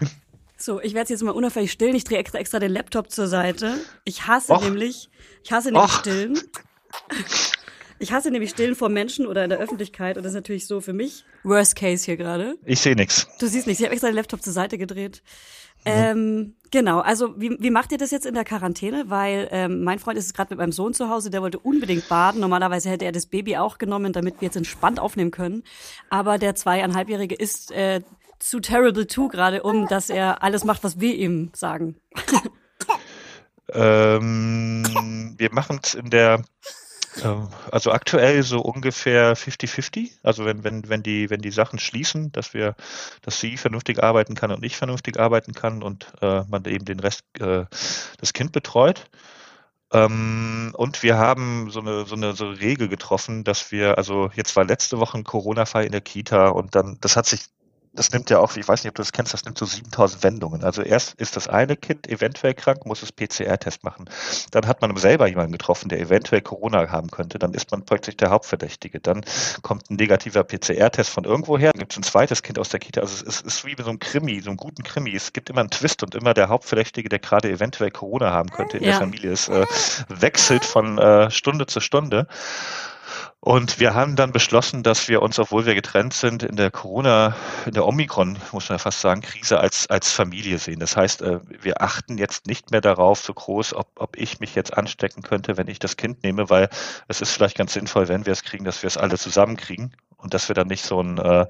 [0.62, 1.96] So, ich werde jetzt mal unauffällig stillen.
[1.96, 3.80] Ich drehe extra, extra den Laptop zur Seite.
[4.06, 4.62] Ich hasse Och.
[4.62, 5.10] nämlich,
[5.44, 6.00] ich hasse nämlich Och.
[6.00, 6.40] Stillen.
[7.98, 10.18] Ich hasse nämlich Stillen vor Menschen oder in der Öffentlichkeit.
[10.18, 12.58] Und das ist natürlich so für mich Worst Case hier gerade.
[12.64, 13.28] Ich sehe nichts.
[13.40, 13.80] Du siehst nichts.
[13.80, 15.24] Ich habe extra den Laptop zur Seite gedreht.
[15.84, 19.06] Ähm, genau, also wie, wie macht ihr das jetzt in der Quarantäne?
[19.08, 22.40] Weil ähm, mein Freund ist gerade mit meinem Sohn zu Hause, der wollte unbedingt baden.
[22.40, 25.64] Normalerweise hätte er das Baby auch genommen, damit wir jetzt entspannt aufnehmen können.
[26.10, 28.02] Aber der zweieinhalbjährige ist äh,
[28.42, 31.96] zu terrible too gerade, um dass er alles macht, was wir ihm sagen.
[33.74, 36.44] Ähm, wir machen es in der,
[37.24, 40.20] ähm, also aktuell so ungefähr 50-50.
[40.24, 42.76] Also wenn, wenn, wenn die, wenn die Sachen schließen, dass wir,
[43.22, 47.00] dass sie vernünftig arbeiten kann und ich vernünftig arbeiten kann und äh, man eben den
[47.00, 47.66] Rest, äh,
[48.18, 49.10] das Kind betreut.
[49.94, 54.30] Ähm, und wir haben so eine, so eine so eine Regel getroffen, dass wir, also
[54.36, 57.42] jetzt war letzte Woche ein Corona-Fall in der Kita und dann, das hat sich
[57.94, 60.24] das nimmt ja auch, ich weiß nicht, ob du das kennst, das nimmt so 7000
[60.24, 60.64] Wendungen.
[60.64, 64.10] Also erst ist das eine Kind eventuell krank, muss es PCR-Test machen.
[64.52, 67.38] Dann hat man selber jemanden getroffen, der eventuell Corona haben könnte.
[67.38, 69.00] Dann ist man plötzlich der Hauptverdächtige.
[69.00, 69.26] Dann
[69.62, 71.72] kommt ein negativer PCR-Test von irgendwoher.
[71.74, 73.02] Dann gibt es ein zweites Kind aus der Kita.
[73.02, 75.14] Also es ist, ist wie bei so einem Krimi, so einem guten Krimi.
[75.14, 78.78] Es gibt immer einen Twist und immer der Hauptverdächtige, der gerade eventuell Corona haben könnte
[78.78, 78.92] in Ja.
[78.92, 79.32] der Familie.
[79.32, 79.66] Es äh,
[80.08, 82.28] wechselt von äh, Stunde zu Stunde.
[83.44, 87.36] Und wir haben dann beschlossen, dass wir uns, obwohl wir getrennt sind, in der Corona,
[87.66, 90.80] in der Omikron, muss man ja fast sagen, Krise als, als Familie sehen.
[90.80, 94.54] Das heißt, äh, wir achten jetzt nicht mehr darauf so groß, ob, ob ich mich
[94.54, 96.70] jetzt anstecken könnte, wenn ich das Kind nehme, weil
[97.08, 100.36] es ist vielleicht ganz sinnvoll, wenn wir es kriegen, dass wir es alle zusammenkriegen und
[100.36, 101.48] dass wir dann nicht so ein, äh,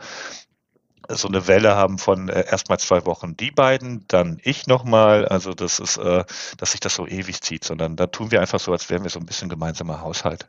[1.09, 5.27] so eine Welle haben von äh, erstmal zwei Wochen die beiden, dann ich nochmal.
[5.27, 6.23] Also das ist, äh,
[6.57, 9.09] dass sich das so ewig zieht, sondern da tun wir einfach so, als wären wir
[9.09, 10.47] so ein bisschen gemeinsamer Haushalt.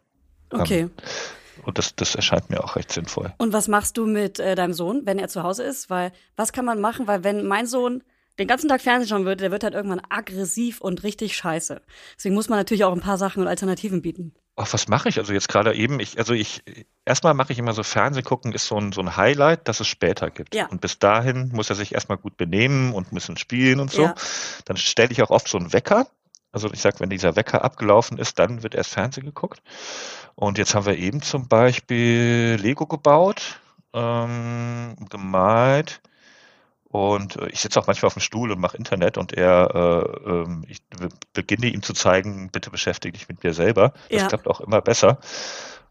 [0.60, 0.88] Okay.
[1.64, 3.32] Und das, das erscheint mir auch recht sinnvoll.
[3.38, 5.90] Und was machst du mit äh, deinem Sohn, wenn er zu Hause ist?
[5.90, 7.06] Weil was kann man machen?
[7.06, 8.02] Weil wenn mein Sohn
[8.38, 11.82] den ganzen Tag Fernsehen schauen würde, der wird halt irgendwann aggressiv und richtig scheiße.
[12.16, 14.34] Deswegen muss man natürlich auch ein paar Sachen und Alternativen bieten.
[14.56, 15.18] Ach, was mache ich?
[15.18, 16.62] Also jetzt gerade eben, ich, also ich,
[17.06, 19.86] erstmal mache ich immer so Fernsehen gucken, ist so ein, so ein Highlight, das es
[19.86, 20.54] später gibt.
[20.54, 20.66] Ja.
[20.66, 24.02] Und bis dahin muss er sich erstmal gut benehmen und ein bisschen spielen und so.
[24.02, 24.14] Ja.
[24.66, 26.06] Dann stelle ich auch oft so einen Wecker.
[26.52, 29.62] Also ich sag, wenn dieser Wecker abgelaufen ist, dann wird erst Fernsehen geguckt.
[30.34, 33.60] Und jetzt haben wir eben zum Beispiel Lego gebaut,
[33.94, 36.02] ähm, gemalt.
[36.84, 40.30] Und äh, ich sitze auch manchmal auf dem Stuhl und mache Internet und er, äh,
[40.30, 43.94] ähm, ich be- beginne ihm zu zeigen, bitte beschäftige dich mit mir selber.
[44.10, 44.28] Das Ja.
[44.28, 45.18] klappt auch immer besser.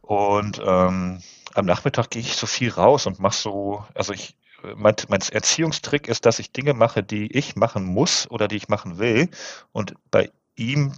[0.01, 1.21] Und ähm,
[1.53, 4.35] am Nachmittag gehe ich so viel raus und mache so, also ich,
[4.75, 8.69] mein, mein Erziehungstrick ist, dass ich Dinge mache, die ich machen muss oder die ich
[8.69, 9.29] machen will
[9.71, 10.93] und bei ihm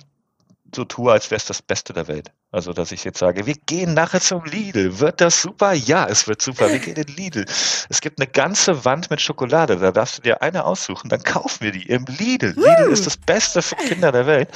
[0.73, 2.31] so tue, als wäre es das Beste der Welt.
[2.53, 4.99] Also, dass ich jetzt sage, wir gehen nachher zum Lidl.
[4.99, 5.73] Wird das super?
[5.73, 6.69] Ja, es wird super.
[6.69, 7.45] Wir gehen in Lidl.
[7.89, 9.77] Es gibt eine ganze Wand mit Schokolade.
[9.77, 11.09] Da darfst du dir eine aussuchen.
[11.09, 12.53] Dann kaufen wir die im Lidl.
[12.55, 14.49] Lidl ist das Beste für Kinder der Welt.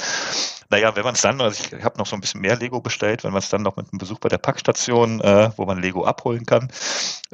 [0.70, 3.24] Naja, wenn man es dann, also ich habe noch so ein bisschen mehr Lego bestellt,
[3.24, 6.04] wenn man es dann noch mit einem Besuch bei der Packstation, äh, wo man Lego
[6.04, 6.68] abholen kann,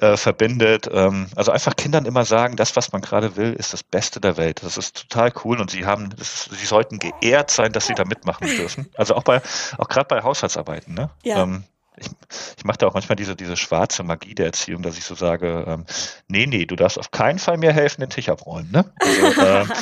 [0.01, 0.89] äh, verbindet.
[0.93, 4.37] Ähm, also einfach Kindern immer sagen, das, was man gerade will, ist das Beste der
[4.37, 4.63] Welt.
[4.63, 8.05] Das ist total cool und sie haben, das sie sollten geehrt sein, dass sie da
[8.05, 8.89] mitmachen dürfen.
[8.95, 9.43] Also auch bei,
[9.79, 10.23] auch gerade bei
[10.55, 10.95] Haushaltsarbeiten.
[10.95, 11.11] Ne?
[11.25, 11.43] Ja.
[11.43, 11.65] Ähm,
[11.97, 12.09] ich,
[12.57, 15.65] ich mache da auch manchmal diese, diese schwarze Magie der Erziehung, dass ich so sage,
[15.67, 15.85] ähm,
[16.27, 18.71] nee, nee, du darfst auf keinen Fall mir helfen, den Tisch abräumen.
[18.73, 18.85] Ne?
[18.99, 19.73] Also, ähm,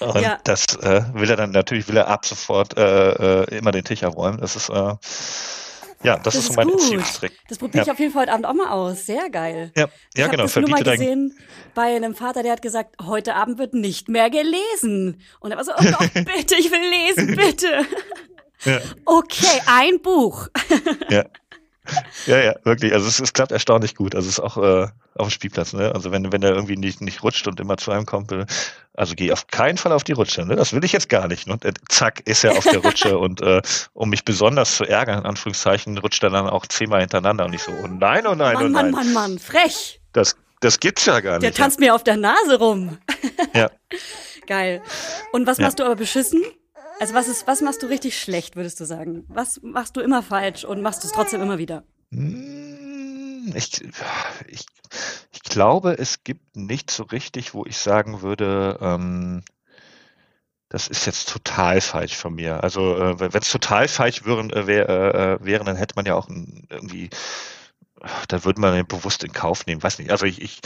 [0.00, 0.38] und Ja.
[0.44, 4.04] das äh, will er dann natürlich, will er ab sofort äh, äh, immer den Tisch
[4.04, 4.40] abräumen.
[4.40, 4.94] Das ist, äh,
[6.04, 7.32] ja, das, ist so mein Erziehungstrick.
[7.48, 7.92] Das probiere ich Ja.
[7.92, 9.06] auf jeden Fall heute Abend auch mal aus.
[9.06, 9.72] Sehr geil.
[9.76, 10.44] Ja, Ich ja hab genau.
[10.44, 11.36] das nur mal gesehen
[11.74, 15.20] bei einem Vater, der hat gesagt, heute Abend wird nicht mehr gelesen.
[15.40, 17.86] Und er war so, oh Gott, bitte, ich will lesen, bitte.
[18.64, 18.78] Ja.
[19.04, 20.48] Okay, ein Buch.
[21.10, 21.24] ja.
[22.26, 22.92] Ja, ja, wirklich.
[22.92, 24.14] Also es, es klappt erstaunlich gut.
[24.14, 25.90] Also es ist auch äh, auf dem Spielplatz, ne?
[25.92, 28.46] Also wenn, wenn er irgendwie nicht, nicht rutscht und immer zu einem kommt, äh,
[28.94, 30.54] also geh auf keinen Fall auf die Rutsche, ne?
[30.54, 31.48] Das will ich jetzt gar nicht.
[31.48, 33.60] Und äh, zack, ist er auf der Rutsche und äh,
[33.94, 37.62] um mich besonders zu ärgern, in Anführungszeichen, rutscht er dann auch zehnmal hintereinander und ich
[37.64, 38.90] so, oh nein, oh nein, oh Mann, Mann, nein.
[38.92, 40.00] Mann, Mann, frech.
[40.12, 41.58] Das, das gibt's ja gar Der nicht.
[41.58, 42.96] tanzt mir auf der Nase rum.
[43.54, 43.68] ja.
[44.46, 44.82] Geil.
[45.32, 45.64] Und was Ja.
[45.64, 46.44] machst du aber beschissen?
[47.00, 49.24] Also was ist, was machst du richtig schlecht, würdest du sagen?
[49.28, 51.84] Was machst du immer falsch und machst du es trotzdem immer wieder?
[52.12, 53.82] Hm, Ich,
[54.46, 54.66] ich,
[55.32, 59.42] ich glaube, es gibt nicht so richtig, wo ich sagen würde, ähm,
[60.68, 62.62] das ist jetzt total falsch von mir.
[62.62, 66.06] Also äh, wenn es total falsch wären, äh, wär, äh, äh, wären, dann hätte man
[66.06, 67.10] ja auch ein, irgendwie,
[68.28, 69.82] dann würde man den bewusst in Kauf nehmen.
[69.82, 70.10] Weiß nicht.
[70.10, 70.60] Also ich, ich,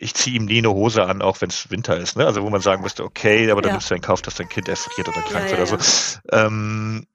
[0.00, 2.16] ich ziehe ihm nie eine Hose an, auch wenn es Winter ist.
[2.16, 2.26] Ne?
[2.26, 3.72] Also wo man sagen müsste, okay, aber dann Ja.
[3.72, 5.76] nimmst du in Kauf, dass dein Kind erfriert oder krank Ja, wird oder so.
[6.32, 7.06] Ähm,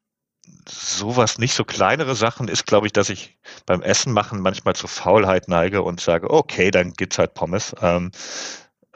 [0.69, 4.89] sowas nicht, so kleinere Sachen ist, glaube ich, dass ich beim Essen machen manchmal zur
[4.89, 7.75] Faulheit neige und sage, okay, dann gibt's halt Pommes.
[7.81, 8.11] Ähm,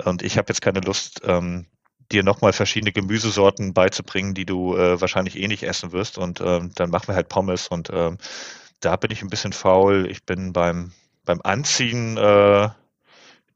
[0.05, 1.65] und ich habe jetzt keine Lust, ähm,
[2.11, 6.17] dir nochmal verschiedene Gemüsesorten beizubringen, die du äh, wahrscheinlich eh nicht essen wirst.
[6.17, 8.17] Und ähm, dann machen wir halt Pommes und ähm,
[8.79, 10.07] da bin ich ein bisschen faul.
[10.09, 10.93] Ich bin beim,
[11.25, 12.69] beim Anziehen, äh,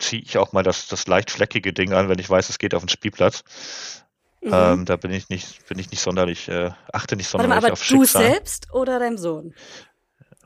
[0.03, 2.75] ziehe ich auch mal das, das leicht fleckige Ding an, wenn ich weiß, es geht
[2.75, 3.43] auf den Spielplatz.
[4.41, 4.51] Mhm.
[4.53, 7.67] Ähm, da bin ich nicht, bin ich nicht sonderlich, äh, achte nicht sonderlich Warte mal,
[7.67, 8.23] aber auf du Schicksal.
[8.23, 9.53] selbst oder dein Sohn?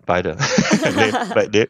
[0.05, 0.37] Beide.
[0.95, 1.67] nee, bei- nee.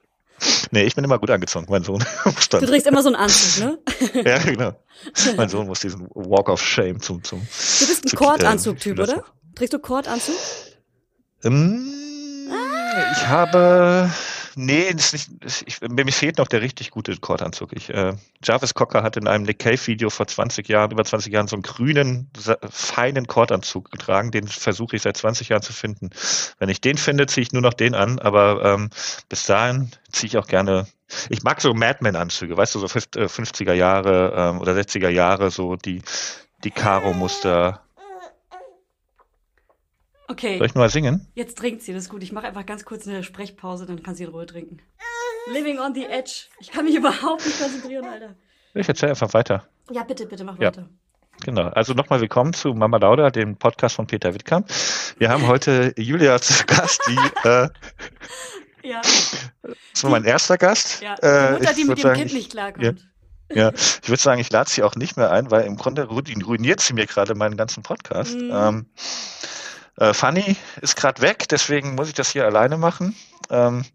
[0.72, 1.66] nee, ich bin immer gut angezogen.
[1.70, 2.04] Mein Sohn.
[2.52, 3.80] Du trägst immer so einen Anzug, ne?
[4.26, 4.74] ja, genau.
[5.38, 7.40] Mein Sohn muss diesen Walk of Shame zum, zum.
[7.40, 7.46] Du
[7.88, 9.24] bist ein zu- Kordanzug-Typ, äh, oder?
[9.56, 10.36] Trägst du Kordanzug?
[11.44, 11.94] Ähm,
[13.14, 14.10] Ich habe,
[14.58, 15.30] nee, ist nicht,
[15.66, 17.72] ich, mir fehlt noch der richtig gute Kordanzug.
[17.74, 21.32] Ich, äh, Jarvis Cocker hat in einem Nick Cave Video vor 20 Jahren, über 20
[21.32, 22.30] Jahren so einen grünen,
[22.70, 24.32] feinen Kordanzug getragen.
[24.32, 26.10] Den versuche ich seit 20 Jahren zu finden.
[26.60, 28.90] Wenn ich den finde, ziehe ich nur noch den an, aber ähm,
[29.30, 30.88] bis dahin ziehe ich auch gerne.
[31.30, 35.52] Ich mag so Madman-Anzüge, weißt du, so fünf- äh, 50er Jahre ähm, oder 60er Jahre,
[35.52, 36.02] so die,
[36.64, 37.87] die Karo-Muster.
[40.30, 41.26] Okay, Soll ich nur mal singen?
[41.36, 42.22] jetzt trinkt sie, das ist gut.
[42.22, 44.80] Ich mache einfach ganz kurz eine Sprechpause, dann kann sie in Ruhe trinken.
[45.54, 46.48] Living on the edge.
[46.60, 48.36] Ich kann mich überhaupt nicht konzentrieren, Alter.
[48.74, 49.66] Ich erzähle einfach weiter.
[49.90, 50.68] Ja, bitte, bitte, mach Ja.
[50.68, 50.90] weiter.
[51.46, 51.68] Genau.
[51.70, 54.68] Also nochmal willkommen zu Mama Lauda, dem Podcast von Peter Wittkamp.
[55.18, 57.70] Wir haben heute Julia zu Gast, die, äh,
[58.84, 61.02] Ja, das war mein erster Gast.
[61.02, 61.16] ja.
[61.16, 63.08] Äh, Die Mutter, ich die mit dem Kind ich- nicht klarkommt.
[63.54, 66.42] Ja, ich würde sagen, ich lade sie auch nicht mehr ein, weil im Grunde ruin-
[66.42, 68.36] ruiniert sie mir gerade meinen ganzen Podcast.
[68.36, 68.52] Mhm.
[68.54, 68.86] Ähm,
[69.98, 73.16] äh, Fanny ist gerade weg, deswegen muss ich das hier alleine machen.
[73.50, 73.86] Ähm,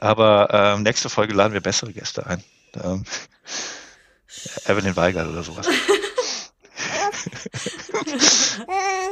[0.00, 2.42] aber ähm, nächste Folge laden wir bessere Gäste ein.
[2.82, 3.04] Ähm,
[4.66, 5.68] Evelyn Weigert oder sowas.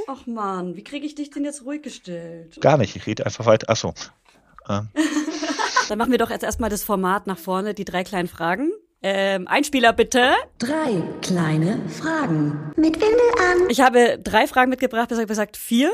[0.08, 2.60] Ach man, wie kriege ich dich denn jetzt ruhig gestellt?
[2.60, 3.70] Gar nicht, ich rede einfach weiter.
[3.70, 3.94] Achso.
[4.68, 4.88] Ähm,
[5.88, 8.70] Dann machen wir doch jetzt erstmal das Format nach vorne, die drei kleinen Fragen.
[9.02, 10.32] Ähm, Einspieler bitte.
[10.58, 12.72] Drei kleine Fragen.
[12.76, 13.70] Mit Windel an.
[13.70, 15.90] Ich habe drei Fragen mitgebracht, besser gesagt vier,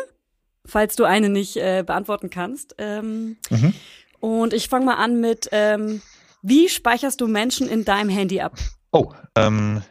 [0.64, 2.74] falls du eine nicht äh, beantworten kannst.
[2.78, 3.74] Ähm, Mhm.
[4.18, 6.02] Und ich fange mal an mit, ähm,
[6.42, 8.54] wie speicherst du Menschen in deinem Handy ab?
[8.90, 9.82] Oh, ähm,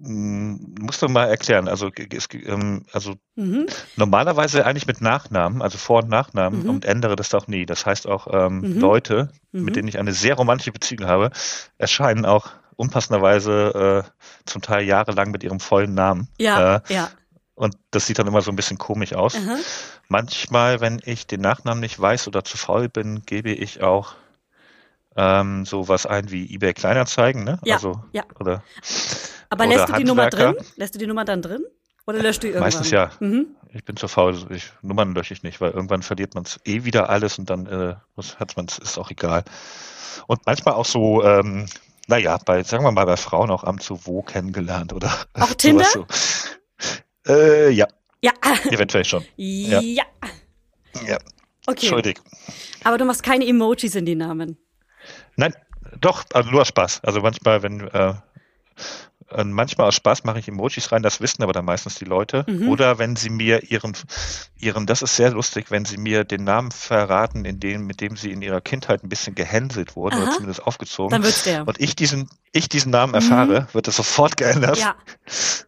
[0.00, 1.68] musst du mal erklären.
[1.68, 3.66] Also, es, ähm, also Mhm.
[3.96, 6.70] normalerweise eigentlich mit Nachnamen, also Vor- und Nachnamen Mhm.
[6.70, 7.66] und ändere das auch nie.
[7.66, 8.80] Das heißt auch ähm, Mhm.
[8.80, 9.64] Leute, Mhm.
[9.64, 11.30] mit denen ich eine sehr romantische Beziehung habe,
[11.78, 14.10] erscheinen auch unpassenderweise äh,
[14.46, 16.28] zum Teil jahrelang mit ihrem vollen Namen.
[16.38, 17.10] Ja, Äh, ja.
[17.54, 19.36] und das sieht dann immer so ein bisschen komisch aus.
[20.08, 24.14] Manchmal, wenn ich den Nachnamen nicht weiß oder zu faul bin, gebe ich auch
[25.16, 27.58] ähm, sowas ein wie eBay Kleinanzeigen, ne?
[27.64, 28.24] Ja, also, ja.
[28.40, 28.62] Oder
[29.50, 30.56] Aber Oder lässt du die Nummer drin?
[30.76, 31.64] Lässt du die Nummer dann drin?
[32.06, 32.64] Oder löscht du irgendwann?
[32.66, 33.10] Meistens ja.
[33.20, 33.46] Mhm.
[33.72, 36.84] Ich bin zu faul, ich, Nummern lösche ich nicht, weil irgendwann verliert man es eh
[36.84, 37.94] wieder alles und dann äh,
[38.38, 39.42] hat man es, ist auch egal.
[40.26, 41.66] Und manchmal auch so, ähm,
[42.06, 45.86] naja, bei, sagen wir mal, bei Frauen auch am zu wo kennengelernt oder Auch Tinder?
[45.86, 46.06] So.
[47.26, 47.86] Äh, ja,
[48.22, 48.32] Ja.
[48.70, 49.24] eventuell schon.
[49.36, 49.80] ja.
[49.80, 50.04] Ja,
[51.66, 51.86] Okay.
[51.86, 52.20] entschuldig.
[52.84, 54.58] Aber du machst keine Emojis in die Namen.
[55.36, 55.54] Nein,
[56.00, 57.00] doch, also nur aus Spaß.
[57.04, 58.14] Also manchmal, wenn äh,
[59.30, 62.44] äh, manchmal aus Spaß mache ich Emojis rein, das wissen aber dann meistens die Leute.
[62.46, 62.68] Mhm.
[62.68, 63.96] Oder wenn sie mir ihren,
[64.56, 68.16] ihren, das ist sehr lustig, wenn sie mir den Namen verraten, in dem, mit dem
[68.16, 71.10] sie in ihrer Kindheit ein bisschen gehänselt wurden oder zumindest aufgezogen.
[71.10, 71.66] Dann wird's der.
[71.66, 74.76] und ich diesen, ich diesen Namen erfahre, wird das sofort geändert.
[74.76, 74.82] Mhm.
[74.82, 74.94] Ja.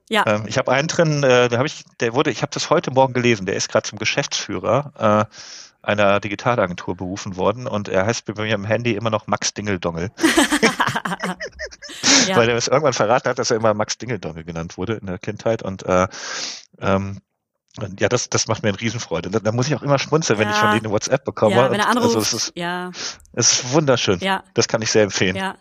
[0.09, 0.25] Ja.
[0.27, 2.91] Ähm, ich habe einen drin, äh, da habe ich, der wurde, ich habe das heute
[2.91, 5.35] Morgen gelesen, der ist gerade zum Geschäftsführer äh,
[5.87, 10.11] einer Digitalagentur berufen worden und er heißt bei mir im Handy immer noch Max Dingeldongel,
[12.27, 12.37] ja.
[12.37, 15.19] weil er es irgendwann verraten hat, dass er immer Max Dingeldongel genannt wurde in der
[15.19, 16.09] Kindheit und äh,
[16.81, 17.21] ähm,
[17.99, 19.31] ja, das, das macht mir eine Riesenfreude.
[19.31, 20.61] Da, da muss ich auch immer schmunzeln, wenn ich Ja.
[20.63, 21.55] von denen eine WhatsApp bekomme.
[21.57, 22.17] ja, wenn er und, anruft.
[22.17, 22.91] also es ist, ja,
[23.35, 24.19] es ist wunderschön.
[24.21, 25.37] ja, Das kann ich sehr empfehlen.
[25.37, 25.57] ja.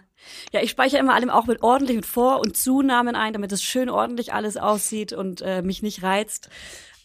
[0.51, 3.61] Ja, ich speichere immer allem auch mit ordentlich mit Vor- und Zunamen ein, damit es
[3.61, 6.49] schön ordentlich alles aussieht und äh, mich nicht reizt.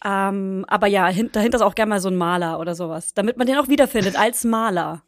[0.03, 3.37] Ähm, aber ja, hin, dahinter ist auch gerne mal so ein Maler oder sowas, damit
[3.37, 5.03] man den auch wiederfindet als Maler.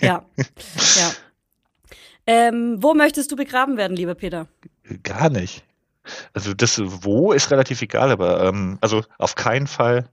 [0.00, 1.12] Ja, ja.
[2.26, 4.48] Ähm, wo möchtest du begraben werden, lieber Peter?
[5.02, 5.64] Gar nicht.
[6.32, 10.08] Also das Wo ist relativ egal, aber ähm, also auf keinen Fall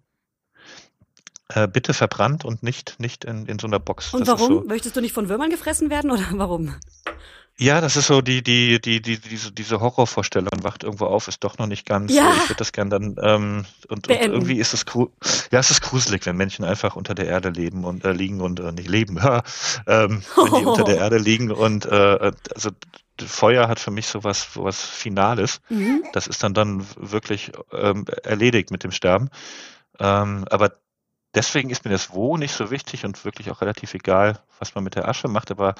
[1.49, 4.13] äh, bitte verbrannt und nicht, nicht in, in so einer Box.
[4.13, 4.61] Und das warum?
[4.61, 6.75] so, Möchtest du nicht von Würmern gefressen werden oder warum?
[7.57, 11.43] Ja, das ist so die, die, die, die, diese, diese Horrorvorstellung, wacht irgendwo auf, ist
[11.43, 12.11] doch noch nicht ganz.
[12.11, 12.31] Ja.
[12.33, 14.85] Ich würde das gern dann, ähm, und, und irgendwie ist es
[15.51, 18.59] ja, es ist gruselig, wenn Menschen einfach unter der Erde leben und äh, liegen und
[18.59, 19.43] äh, nicht leben, ha,
[19.87, 22.71] ähm, wenn die unter der Erde liegen und äh, also
[23.21, 25.61] Feuer hat für mich sowas, sowas Finales.
[25.69, 26.03] Mhm.
[26.13, 29.29] Das ist dann dann wirklich ähm, erledigt mit dem Sterben.
[29.99, 30.73] Ähm, aber
[31.35, 34.83] deswegen ist mir das Wo nicht so wichtig und wirklich auch relativ egal, was man
[34.83, 35.51] mit der Asche macht.
[35.51, 35.75] Aber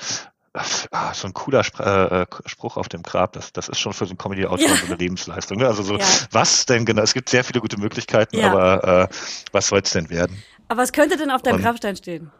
[0.91, 3.93] ah, so ein cooler Spr äh, äh, Spruch auf dem Grab, das, das ist schon
[3.93, 4.75] für so einen Comedy-Autor Ja.
[4.75, 5.57] so eine Lebensleistung.
[5.57, 5.67] Ne?
[5.67, 6.05] Also so, Ja.
[6.31, 7.01] was denn genau?
[7.01, 8.51] Es gibt sehr viele gute Möglichkeiten, Ja.
[8.51, 9.15] aber äh,
[9.51, 10.41] was soll es denn werden?
[10.67, 12.31] Aber was könnte denn auf deinem Und- Grabstein stehen?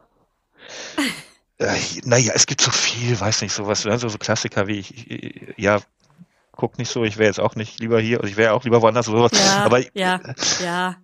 [1.59, 5.53] Äh, naja, es gibt so viel, weiß nicht, sowas, also so Klassiker wie ich, ich-
[5.57, 5.79] ja,
[6.51, 8.81] guck nicht so, ich wäre jetzt auch nicht lieber hier, also ich wäre auch lieber
[8.81, 9.31] woanders, sowas.
[9.33, 10.19] Ja, aber ja,
[10.61, 10.95] ja.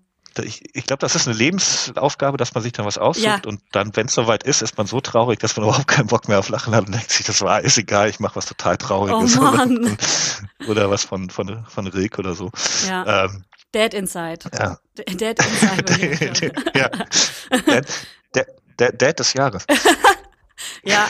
[0.44, 3.42] Ich, ich glaube, das ist eine Lebensaufgabe, dass man sich dann was aussucht Ja.
[3.46, 6.28] und dann, wenn es soweit ist, ist man so traurig, dass man überhaupt keinen Bock
[6.28, 8.78] mehr auf Lachen hat und denkt sich, das war, ist egal, ich mache was total
[8.78, 9.38] Trauriges.
[9.38, 9.98] Oh Mann.
[10.68, 12.52] oder was von, von, von Rilke oder so.
[12.88, 13.26] Ja.
[13.26, 14.40] Ähm, Dead Inside.
[14.58, 14.78] ja.
[14.98, 16.52] Dead Inside.
[16.76, 16.90] ja.
[17.68, 17.82] Der,
[18.34, 18.48] der,
[18.80, 19.66] der Dad des Jahres.
[20.84, 21.08] ja.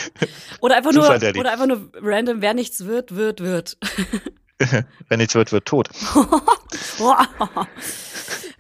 [0.60, 3.78] Oder einfach nur, oder einfach nur random, wer nichts wird, wird, wird.
[5.08, 5.90] Wenn nichts wird, wird tot.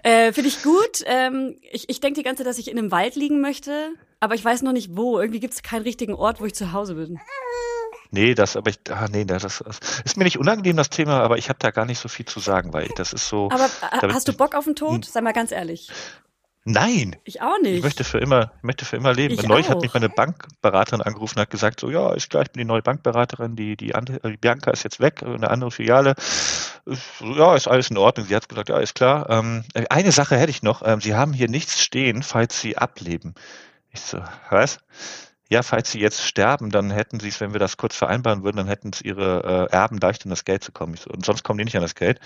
[0.04, 1.04] Äh, Finde ich gut.
[1.06, 4.36] Ähm, ich ich denke die ganze Zeit, dass ich in einem Wald liegen möchte, aber
[4.36, 5.20] ich weiß noch nicht wo.
[5.20, 7.20] Irgendwie gibt es keinen richtigen Ort, wo ich zu Hause bin.
[8.12, 11.38] Nee, das, aber ich, ah, nee, das, das ist mir nicht unangenehm, das Thema, aber
[11.38, 13.50] ich habe da gar nicht so viel zu sagen, weil das ist so.
[13.52, 15.06] Aber äh, damit- hast du Bock auf den Tod?
[15.06, 15.90] Sei mal ganz ehrlich.
[16.66, 17.16] Nein!
[17.24, 17.78] Ich auch nicht.
[17.78, 19.34] Ich möchte für immer, möchte für immer leben.
[19.34, 22.52] Ich Neulich hat mich meine Bankberaterin angerufen und hat gesagt, so, ja, ist klar, ich
[22.52, 26.16] bin die neue Bankberaterin, die, die, andere, die Bianca ist jetzt weg, eine andere Filiale.
[27.22, 28.28] Ja, ist alles in Ordnung.
[28.28, 29.30] Sie hat gesagt, ja, ist klar.
[29.30, 30.82] Ähm, eine Sache hätte ich noch.
[30.86, 33.36] Ähm, Sie haben hier nichts stehen, falls Sie ableben.
[33.92, 34.80] Ich so, was?
[35.50, 38.58] Ja, falls Sie jetzt sterben, dann hätten Sie es, wenn wir das kurz vereinbaren würden,
[38.58, 40.94] dann hätten es Ihre äh, Erben leicht an das Geld zu kommen.
[40.94, 42.20] Ich so, und sonst kommen die nicht an das Geld.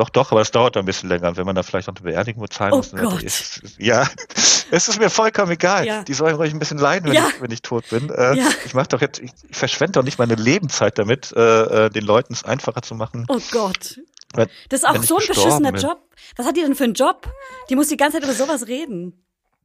[0.00, 1.36] Doch, doch, aber es dauert ein bisschen länger.
[1.36, 3.22] Wenn man da vielleicht noch eine Beerdigung zahlen Oh muss, dann Gott.
[3.22, 4.08] ist, ja,
[4.70, 5.84] es ist mir vollkommen egal.
[5.86, 6.04] Ja.
[6.04, 7.28] Die sollen ruhig ein bisschen leiden, wenn, Ja.
[7.28, 8.08] ich, wenn ich tot bin.
[8.08, 8.48] Äh, Ja.
[8.64, 12.04] Ich mache doch jetzt, ich, ich verschwende doch nicht meine Lebenszeit damit, äh, äh, den
[12.06, 13.26] Leuten es einfacher zu machen.
[13.28, 14.00] Oh Gott.
[14.32, 15.82] Wenn- Das ist auch so ein beschissener bin.
[15.82, 15.98] Job.
[16.36, 17.28] Was hat die denn für einen Job?
[17.68, 19.22] Die muss die ganze Zeit über sowas reden.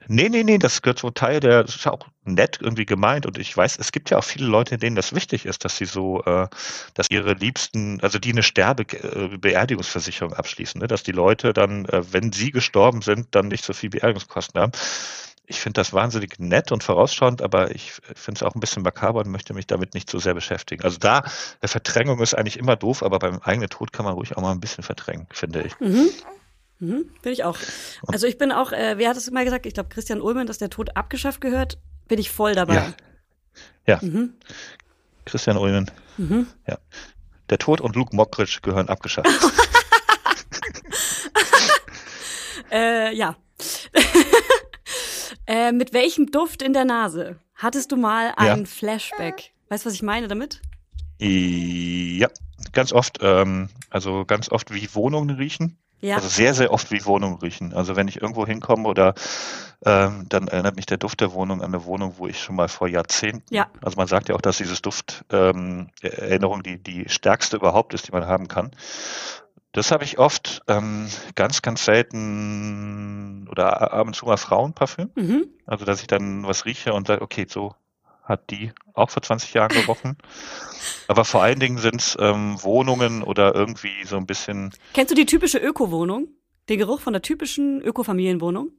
[0.08, 3.26] Nee, nee, nee, das gehört so Teil der, das ist ja auch nett irgendwie gemeint
[3.26, 5.86] und ich weiß, es gibt ja auch viele Leute, denen das wichtig ist, dass sie
[5.86, 6.48] so, äh,
[6.94, 10.88] dass ihre Liebsten, also die eine Sterbe-Beerdigungsversicherung abschließen, ne?
[10.88, 14.72] dass die Leute dann, äh, wenn sie gestorben sind, dann nicht so viel Beerdigungskosten haben.
[15.48, 19.20] Ich finde das wahnsinnig nett und vorausschauend, aber ich finde es auch ein bisschen makaber
[19.22, 20.84] und möchte mich damit nicht so sehr beschäftigen.
[20.84, 21.24] Also da,
[21.62, 24.52] äh, Verdrängung ist eigentlich immer doof, aber beim eigenen Tod kann man ruhig auch mal
[24.52, 25.80] ein bisschen verdrängen, finde ich.
[25.80, 26.10] Mhm.
[26.80, 27.58] Mhm, bin ich auch.
[28.08, 29.66] Also ich bin auch, äh, wer hat es mal gesagt?
[29.66, 31.78] Ich glaube Christian Ullmann, dass der Tod abgeschafft gehört.
[32.08, 32.76] Bin ich voll dabei.
[32.76, 32.94] Ja.
[33.88, 34.00] Ja.
[34.02, 34.34] Mhm.
[35.26, 35.90] Christian Ullmann.
[36.18, 36.48] Mhm.
[36.68, 36.78] Ja.
[37.50, 39.30] Der Tod und Luke Mockridge gehören abgeschafft.
[42.72, 43.36] Äh, ja.
[45.48, 48.54] äh, mit welchem Duft in der Nase hattest du mal Ja.
[48.54, 49.54] ein Flashback?
[49.70, 50.62] Weißt du, was ich meine damit?
[51.18, 52.28] ja,
[52.74, 55.78] ganz oft, ähm, also ganz oft wie Wohnungen riechen.
[56.02, 56.16] Ja.
[56.16, 57.74] Also sehr, sehr oft wie Wohnungen riechen.
[57.74, 59.14] Also wenn ich irgendwo hinkomme oder
[59.86, 62.68] ähm, dann erinnert mich der Duft der Wohnung an eine Wohnung, wo ich schon mal
[62.68, 63.68] vor Jahrzehnten, Ja.
[63.82, 68.08] also man sagt ja auch, dass dieses Duft ähm, Erinnerung die, die stärkste überhaupt ist,
[68.08, 68.72] die man haben kann.
[69.72, 75.12] Das habe ich oft, ähm, ganz, ganz selten oder ab und zu mal Frauenparfüm.
[75.16, 75.48] Mhm.
[75.66, 77.76] Also dass ich dann was rieche und sage, okay, so
[78.26, 80.18] hat die auch vor 20 Jahren gerochen.
[81.08, 85.16] Aber vor allen Dingen sind es ähm, Wohnungen oder irgendwie so ein bisschen, Kennst du
[85.16, 86.28] die typische Öko-Wohnung?
[86.68, 88.72] Den Geruch von der typischen Öko-Familienwohnung?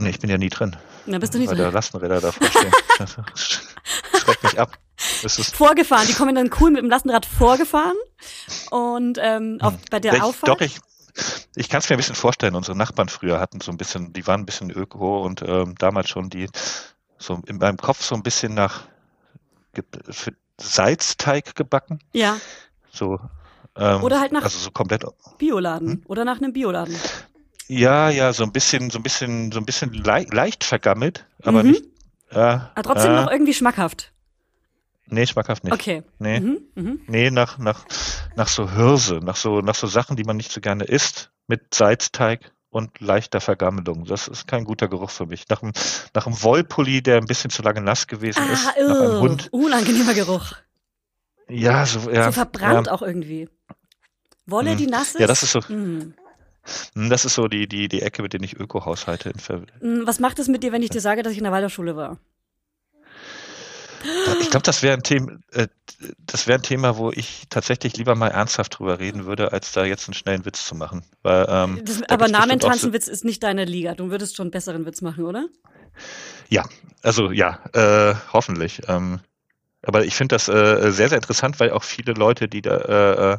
[0.00, 1.74] nee, ich bin ja nie drin, Da bist du nicht weil da drin.
[1.74, 2.72] Lastenräder davor stehen.
[3.34, 4.78] Schreckt mich ab.
[5.52, 6.06] Vorgefahren.
[6.06, 7.96] Die kommen dann cool mit dem Lastenrad vorgefahren
[8.70, 10.48] und ähm, auf, bei der ich, Auffahrt.
[10.48, 10.78] doch, ich,
[11.54, 12.54] ich kann es mir ein bisschen vorstellen.
[12.54, 16.08] Unsere Nachbarn früher hatten so ein bisschen, die waren ein bisschen öko und ähm, damals
[16.08, 16.48] schon die,
[17.20, 18.88] so in meinem Kopf so ein bisschen nach
[20.58, 22.00] Salzteig gebacken.
[22.12, 22.38] Ja,
[22.92, 23.20] So,
[23.76, 25.04] ähm, Oder halt nach- also so komplett
[25.38, 26.02] Bioladen Hm?
[26.06, 26.96] oder nach einem Bioladen.
[27.68, 31.62] Ja, ja, so ein bisschen, so ein bisschen, so ein bisschen lei leicht vergammelt, aber
[31.62, 31.70] Mhm.
[31.70, 31.84] nicht.
[32.30, 34.12] Äh, Aber trotzdem äh, noch irgendwie schmackhaft.
[35.06, 35.72] Nee, schmackhaft nicht.
[35.74, 36.02] Okay.
[36.18, 37.00] Nee, Mhm, mhm.
[37.06, 37.84] nee, nach, nach,
[38.36, 41.72] nach so Hirse, nach so, nach so Sachen, die man nicht so gerne isst, mit
[41.74, 44.04] Salzteig und leichter Vergammelung.
[44.04, 45.48] Das ist kein guter Geruch für mich.
[45.48, 45.72] Nach einem,
[46.14, 49.20] nach einem Wollpulli, der ein bisschen zu lange nass gewesen ist, Ah, nach einem uh,
[49.20, 49.48] Hund.
[49.52, 50.52] unangenehmer Geruch.
[51.48, 52.26] Ja, so, ja.
[52.26, 53.48] so verbrannt ja, auch irgendwie.
[54.46, 54.76] Wolle, Hm.
[54.78, 55.20] die nass ist?
[55.20, 56.14] Ja, das ist so, hm,
[56.94, 59.30] das ist so die, die, die Ecke, mit der ich Öko haushalte.
[59.30, 59.62] In Ver
[60.04, 62.18] Was macht es mit dir, wenn ich dir sage, dass ich in der Waldorfschule war?
[64.40, 65.66] Ich glaube, das wäre ein Thema, äh,
[66.26, 69.84] das wäre ein Thema, wo ich tatsächlich lieber mal ernsthaft drüber reden würde, als da
[69.84, 71.04] jetzt einen schnellen Witz zu machen.
[71.22, 73.94] Weil, ähm, Das, da aber so- Namentanzenwitz ist nicht deine Liga.
[73.94, 75.46] Du würdest schon einen besseren Witz machen, oder?
[76.48, 76.64] Ja,
[77.02, 78.80] also ja, äh, hoffentlich.
[78.88, 79.20] Ähm,
[79.82, 83.32] aber ich finde das äh, sehr, sehr interessant, weil auch viele Leute, die da, äh,
[83.34, 83.38] äh,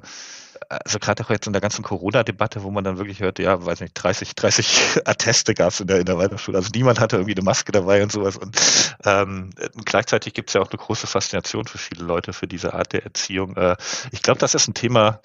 [0.70, 3.82] also gerade auch jetzt in der ganzen Corona-Debatte, wo man dann wirklich hört, ja, weiß
[3.82, 6.57] nicht, 30, 30 Atteste gab es in der, in der Weiterschule.
[6.57, 8.38] Also niemand hatte irgendwie eine Maske dabei und sowas.
[8.38, 8.57] Und
[9.05, 9.51] ähm,
[9.86, 13.03] gleichzeitig gibt es ja auch eine große Faszination für viele Leute für diese Art der
[13.03, 13.55] Erziehung.
[13.57, 13.76] Äh,
[14.12, 15.22] ich glaube, das ist ein Thema,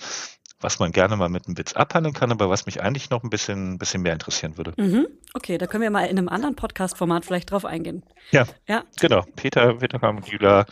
[0.60, 3.30] was man gerne mal mit einem Witz abhandeln kann, aber was mich eigentlich noch ein
[3.30, 4.72] bisschen, bisschen mehr interessieren würde.
[4.76, 5.06] Mhm.
[5.34, 8.02] Okay, da können wir mal in einem anderen Podcast-Format vielleicht drauf eingehen.
[8.30, 9.22] Ja, Ja, genau.
[9.36, 10.64] Peter und Julia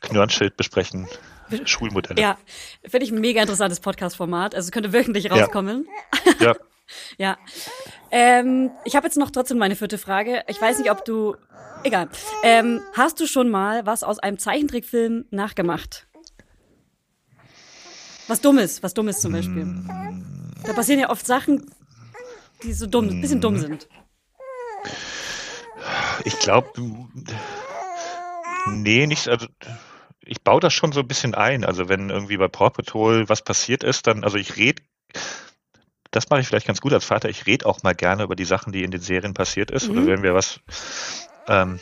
[0.00, 1.06] Knörnschild besprechen
[1.64, 2.20] Schulmodelle.
[2.20, 2.38] ja.
[2.86, 4.54] Finde ich ein mega interessantes Podcast-Format.
[4.54, 5.34] Also es könnte wöchentlich Ja.
[5.34, 5.86] rauskommen.
[6.40, 6.54] ja.
[7.18, 7.36] Ja.
[8.10, 10.42] Ähm, ich habe jetzt noch trotzdem meine vierte Frage.
[10.46, 11.36] Ich weiß nicht, ob du.
[11.84, 12.08] Egal.
[12.42, 16.06] Ähm, hast du schon mal was aus einem Zeichentrickfilm nachgemacht?
[18.26, 19.66] Was Dummes, was Dummes zum Beispiel.
[20.64, 21.70] Da passieren ja oft Sachen,
[22.62, 23.86] die so dumm, ein bisschen dumm sind.
[26.24, 26.70] Ich glaube,
[28.70, 29.46] nee, nicht, also
[30.28, 31.64] ich baue das schon so ein bisschen ein.
[31.64, 34.82] Also wenn irgendwie bei Paw Patrol was passiert ist, dann, also ich rede,
[36.10, 38.44] das mache ich vielleicht ganz gut als Vater, ich rede auch mal gerne über die
[38.44, 39.88] Sachen, die in den Serien passiert ist.
[39.88, 40.60] Oder wenn wir was
[41.48, 41.78] ähm,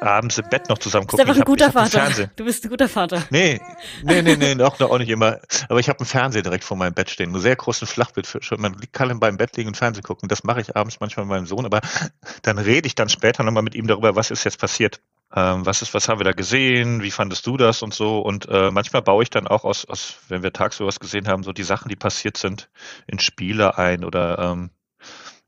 [0.00, 1.30] abends im Bett noch zusammen Du bist gucken.
[1.30, 2.30] einfach ein hab- guter Vater.
[2.36, 3.24] Du bist ein guter Vater.
[3.30, 3.60] Nee,
[4.04, 5.38] nee, nee, nee, auch, auch nicht immer.
[5.68, 7.30] Aber ich habe einen Fernseher direkt vor meinem Bett stehen.
[7.30, 8.60] Einen sehr großen Flachbildschirm.
[8.60, 10.28] Man kann beim Bett liegen und Fernsehen gucken.
[10.28, 11.64] Das mache ich abends manchmal mit meinem Sohn.
[11.66, 11.80] Aber
[12.42, 15.00] dann rede ich dann später nochmal mit ihm darüber, was ist jetzt passiert.
[15.34, 17.02] Ähm, was ist, was haben wir da gesehen?
[17.02, 18.20] Wie fandest du das und so?
[18.20, 21.42] Und äh, manchmal baue ich dann auch aus, aus, wenn wir tagsüber was gesehen haben,
[21.42, 22.70] so die Sachen, die passiert sind,
[23.06, 24.04] in Spiele ein.
[24.04, 24.70] Oder ähm,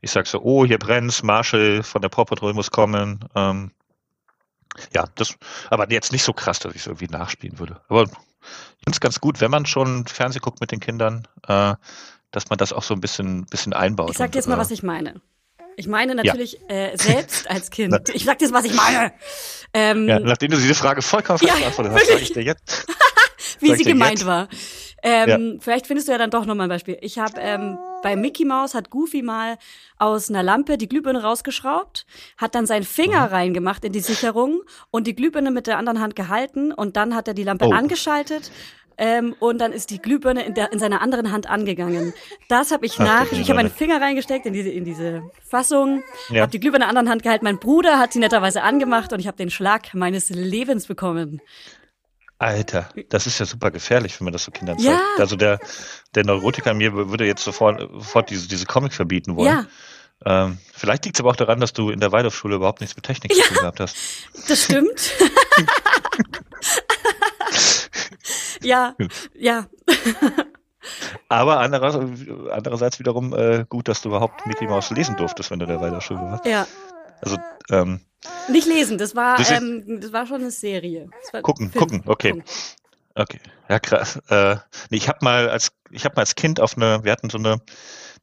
[0.00, 3.20] ich sag so, oh, hier brennt's, Marshall von der Paw Patrol muss kommen.
[3.34, 3.70] Ähm,
[4.94, 5.36] ja, das,
[5.70, 7.80] aber jetzt nicht so krass, dass ich es irgendwie nachspielen würde.
[7.88, 11.74] Aber ich finde es ganz gut, wenn man schon Fernsehen guckt mit den Kindern, äh,
[12.30, 14.10] dass man das auch so ein bisschen, bisschen einbaut.
[14.10, 15.20] Ich sag jetzt und, mal, äh, was ich meine.
[15.76, 17.96] Ich meine natürlich äh, selbst als Kind.
[18.12, 19.12] Ich sag dir was ich meine.
[19.72, 22.86] Ähm, Ja, nachdem du diese Frage vollkommen Ja, falsch beantwortet hast, sage ich dir jetzt.
[23.60, 24.26] wie Sag sie gemeint jetzt.
[24.26, 24.48] war.
[25.02, 26.98] Ähm, Vielleicht findest du ja dann doch noch mal ein Beispiel.
[27.00, 29.56] Ich habe ähm, bei Mickey Mouse hat Goofy mal
[29.98, 32.04] aus einer Lampe die Glühbirne rausgeschraubt,
[32.36, 33.32] hat dann seinen Finger Mhm.
[33.34, 34.60] reingemacht in die Sicherung
[34.90, 37.72] und die Glühbirne mit der anderen Hand gehalten und dann hat er die Lampe Oh.
[37.72, 38.50] angeschaltet.
[39.02, 42.12] Ähm, und dann ist die Glühbirne in, der, in seiner anderen Hand angegangen.
[42.48, 43.32] Das habe ich Ach, nach.
[43.32, 43.70] Ich habe meinen.
[43.70, 46.42] Finger reingesteckt in diese, in diese Fassung, Ja.
[46.42, 47.44] habe die Glühbirne in der anderen Hand gehalten.
[47.46, 51.40] Mein Bruder hat sie netterweise angemacht und ich habe den Schlag meines Lebens bekommen.
[52.38, 54.92] Alter, das ist ja super gefährlich, wenn man das so Kindern Ja.
[54.92, 55.20] zeigt.
[55.20, 55.58] Also der,
[56.14, 59.48] der Neurotiker in mir würde jetzt sofort, sofort diese, diese Comic verbieten wollen.
[59.48, 59.66] Ja,
[60.26, 63.06] Ähm, vielleicht liegt es aber auch daran, dass du in der Waldorfschule überhaupt nichts mit
[63.06, 63.96] Technik zu tun gehabt hast.
[64.48, 65.12] das stimmt.
[68.64, 68.94] ja,
[69.34, 69.66] ja.
[71.28, 75.64] Aber andererseits, andererseits wiederum äh, gut, dass du überhaupt Mickey Mouse lesen durftest, wenn du
[75.66, 76.46] in der Waldorfschule warst.
[76.46, 76.66] Ja.
[77.20, 77.36] Also
[77.70, 78.00] ähm,
[78.48, 81.10] Nicht lesen, das war, Das ist- ähm, das war schon eine Serie.
[81.42, 81.80] Gucken, Film.
[81.80, 82.30] gucken, okay.
[82.30, 82.44] Gucken.
[83.14, 84.20] Okay, ja krass.
[84.28, 84.56] Äh,
[84.88, 87.38] nee, ich habe mal als ich habe mal als Kind auf eine, wir hatten so
[87.38, 87.60] eine,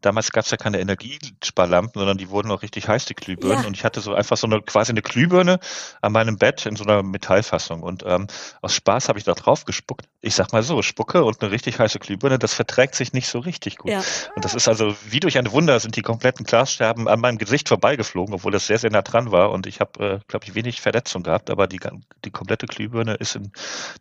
[0.02, 3.62] damals gab es ja keine Energiesparlampen, sondern die wurden auch richtig heiß, die Glühbirnen.
[3.62, 3.68] Ja.
[3.68, 5.60] Und ich hatte so einfach so eine quasi eine Glühbirne
[6.02, 7.84] an meinem Bett in so einer Metallfassung.
[7.84, 8.28] Und ähm,
[8.62, 10.08] aus Spaß habe ich da drauf gespuckt.
[10.22, 13.39] Ich sag mal so, Spucke und eine richtig heiße Glühbirne, das verträgt sich nicht so
[13.39, 13.91] richtig gut.
[13.91, 14.04] Ja.
[14.36, 17.68] Und das ist also wie durch ein Wunder sind die kompletten Glasscherben an meinem Gesicht
[17.68, 19.52] vorbeigeflogen, obwohl das sehr, sehr nah dran war.
[19.52, 21.80] Und ich habe, äh, glaube ich, wenig Verletzung gehabt, aber die,
[22.24, 23.52] die komplette Glühbirne ist in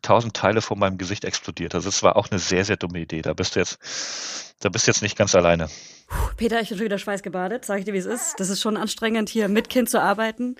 [0.02, 1.74] tausend Teile von meinem Gesicht explodiert.
[1.74, 3.22] Also es war auch eine sehr, sehr dumme Idee.
[3.22, 3.78] Da bist du jetzt,
[4.60, 5.68] da bist du jetzt nicht ganz alleine.
[6.36, 8.34] Peter, ich bin schon wieder schweißgebadet, sag ich dir, wie es ist.
[8.38, 10.56] Das ist schon anstrengend, hier mit Kind zu arbeiten.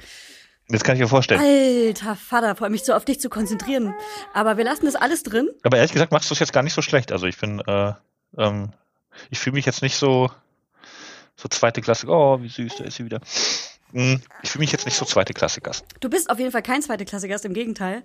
[0.68, 1.40] Das kann ich mir vorstellen.
[1.40, 3.94] Alter Vater, vor allem mich so auf dich zu konzentrieren.
[4.34, 5.49] Aber wir lassen das alles drin.
[5.62, 7.12] Aber ehrlich gesagt machst du es jetzt gar nicht so schlecht.
[7.12, 7.92] Also ich bin, äh,
[8.36, 8.72] ähm,
[9.30, 10.28] ich fühle mich jetzt nicht so,
[11.36, 12.09] so zweite Klasse.
[12.09, 13.20] Oh, wie süß, da ist sie wieder.
[13.92, 15.84] Hm, Ich fühle mich jetzt nicht so zweite Klasse Gast.
[16.01, 18.03] Du bist auf jeden Fall kein zweite Klasse Gast, im Gegenteil.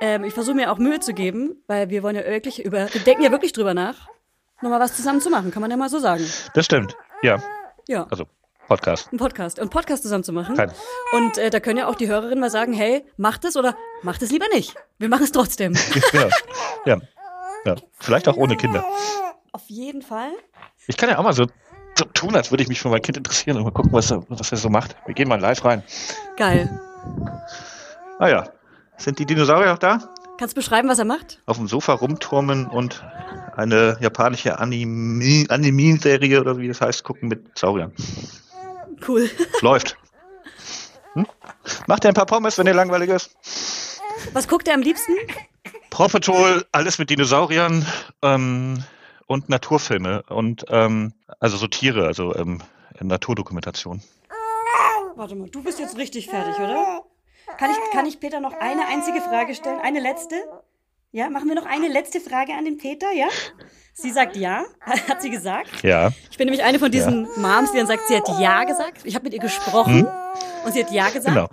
[0.00, 3.00] Ähm, ich versuche mir auch Mühe zu geben, weil wir wollen ja wirklich über, wir
[3.02, 4.08] denken ja wirklich drüber nach,
[4.62, 6.24] nochmal was zusammen zu machen, kann man ja mal so sagen.
[6.54, 6.96] Das stimmt.
[7.22, 7.42] Ja,
[7.88, 8.24] Ja, also
[8.68, 9.08] Podcast.
[9.10, 10.54] einen Podcast, einen Podcast zusammen zu machen.
[10.56, 10.70] Kein.
[11.12, 14.20] Und äh, da können ja auch die Hörerinnen mal sagen, hey, macht es oder macht
[14.22, 14.74] es lieber nicht.
[14.98, 15.74] Wir machen es trotzdem.
[16.12, 16.28] ja.
[16.84, 16.98] ja.
[17.64, 17.74] Ja.
[17.98, 18.84] Vielleicht auch ohne Kinder.
[19.52, 20.30] auf jeden Fall.
[20.86, 21.46] Ich kann ja auch mal so,
[21.98, 24.22] so tun, als würde ich mich für mein Kind interessieren und mal gucken, was er,
[24.28, 24.96] was er so macht.
[25.06, 25.82] Wir gehen mal live rein.
[26.36, 26.80] Geil.
[28.18, 28.48] Ah ja.
[28.96, 29.98] Sind die Dinosaurier auch da?
[30.38, 31.42] Kannst du beschreiben, was er macht?
[31.46, 33.04] Auf dem Sofa rumturmen und
[33.56, 37.92] eine japanische Anime- Anime-Serie oder wie das heißt, gucken mit Sauriern.
[39.06, 39.28] Cool.
[39.60, 39.96] Läuft.
[41.14, 41.26] Hm?
[41.88, 43.30] Macht ihr ein paar Pommes, wenn ihr langweilig ist?
[44.32, 45.12] Was guckt er am liebsten?
[45.90, 47.84] Patrol, alles mit Dinosauriern
[48.22, 48.84] ähm,
[49.26, 52.62] und Naturfilme und ähm, also so Tiere, also ähm,
[53.00, 54.02] Naturdokumentation.
[55.16, 57.02] Warte mal, du bist jetzt richtig fertig, oder?
[57.58, 59.80] Kann ich, kann ich Peter noch eine einzige Frage stellen?
[59.80, 60.36] Eine letzte?
[61.10, 63.26] Ja, machen wir noch eine letzte Frage an den Peter, ja?
[63.94, 64.64] Sie sagt ja,
[65.08, 65.82] hat sie gesagt.
[65.82, 66.10] Ja.
[66.30, 68.98] Ich bin nämlich eine von diesen Moms, die dann sagt, sie hat ja gesagt.
[69.04, 70.06] Ich habe mit ihr gesprochen
[70.64, 71.26] und sie hat ja gesagt.
[71.34, 71.48] Genau.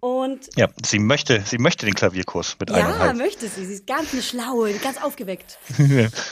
[0.00, 3.16] Und Ja, sie möchte, sie möchte den Klavierkurs mit ja, eineinhalb.
[3.16, 3.66] möchte sie.
[3.66, 5.58] Sie ist ganz eine Schlaue, ganz aufgeweckt.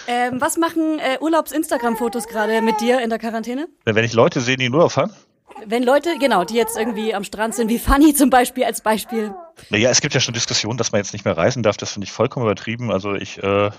[0.07, 3.68] ähm, was machen äh, Urlaubs-Instagram-Fotos gerade mit dir in der Quarantäne?
[3.84, 5.12] Wenn ich Leute sehe, die nur auf haben,
[5.64, 9.34] Wenn Leute, genau, die jetzt irgendwie am Strand sind, wie Fanny zum Beispiel als Beispiel.
[9.70, 11.76] Naja, es gibt ja schon Diskussionen, dass man jetzt nicht mehr reisen darf.
[11.76, 12.90] Das finde ich vollkommen übertrieben.
[12.92, 13.70] Also ich, äh,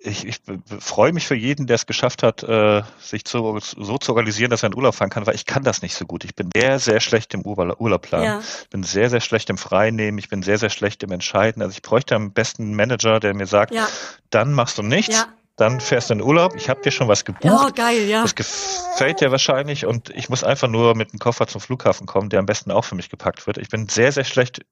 [0.00, 0.36] ich, ich
[0.80, 4.62] freue mich für jeden, der es geschafft hat, äh, sich zu, so zu organisieren, dass
[4.62, 6.24] er in Urlaub fahren kann, weil ich kann das nicht so gut.
[6.24, 8.24] Ich bin sehr, sehr schlecht im Urlaub, Urlaub planen.
[8.24, 8.40] Ja.
[8.40, 10.18] Ich bin sehr, sehr schlecht im Freinehmen.
[10.18, 11.62] Ich bin sehr, sehr schlecht im Entscheiden.
[11.62, 13.88] Also ich bräuchte am besten einen Manager, der mir sagt, Ja.
[14.30, 15.26] dann machst du nichts, Ja.
[15.58, 16.54] Dann fährst du in Urlaub.
[16.56, 17.52] Ich habe dir schon was gebucht.
[17.52, 18.22] Oh, geil, ja.
[18.22, 22.30] Das gefällt dir wahrscheinlich und ich muss einfach nur mit dem Koffer zum Flughafen kommen,
[22.30, 23.58] der am besten auch für mich gepackt wird.
[23.58, 24.64] Ich bin sehr, sehr schlecht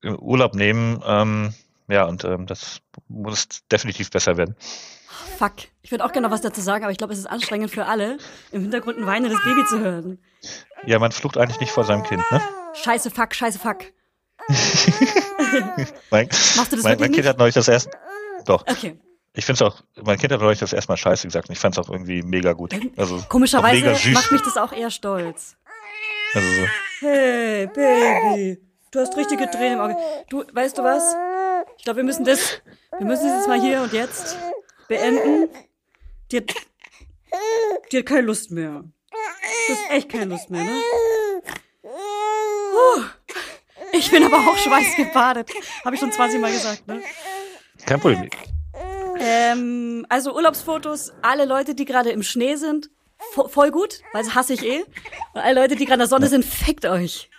[0.00, 1.02] im Urlaub nehmen.
[1.06, 1.54] Ähm,
[1.88, 4.56] ja, und ähm, das muss definitiv besser werden.
[5.38, 5.52] Fuck.
[5.82, 7.84] Ich würde auch gerne noch was dazu sagen, aber ich glaube, es ist anstrengend für
[7.84, 8.16] alle,
[8.52, 10.18] im Hintergrund ein weinendes Baby zu hören.
[10.86, 12.40] Ja, man flucht eigentlich nicht vor seinem Kind, ne?
[12.74, 13.84] Scheiße, fuck, scheiße, fuck.
[16.10, 17.28] Mein, Machst du das mein, mein Kind nicht?
[17.28, 17.90] hat neulich das erste.
[18.44, 18.62] Doch.
[18.66, 18.98] Okay.
[19.36, 21.58] Ich finde es auch, mein Kind hat neulich das erste Mal scheiße gesagt und ich
[21.58, 22.72] fand es auch irgendwie mega gut.
[22.96, 24.14] Also auch Komischerweise mega süß.
[24.14, 25.56] macht mich das auch eher stolz.
[26.34, 26.66] Also so.
[27.00, 28.60] Hey, Baby.
[28.92, 29.96] Du hast richtige Tränen im Auge.
[30.30, 31.16] Du, weißt du was?
[31.78, 32.60] Ich glaube, wir müssen das,
[32.96, 34.36] wir müssen das jetzt mal hier und jetzt
[34.86, 35.48] beenden.
[36.30, 36.54] Die hat,
[37.90, 38.84] die hat keine Lust mehr.
[39.66, 40.80] Du hast echt keine Lust mehr, ne?
[41.82, 43.02] Puh.
[43.92, 45.50] Ich bin aber auch schweißgebadet.
[45.84, 47.02] Habe ich schon 20 Mal gesagt, ne?
[47.84, 48.28] Kein Problem.
[49.26, 52.90] Ähm, also Urlaubsfotos, alle Leute, die gerade im Schnee sind,
[53.32, 54.84] vo voll gut, weil das hasse ich eh.
[55.32, 57.30] Und alle Leute, die gerade in der Sonne sind, fickt euch.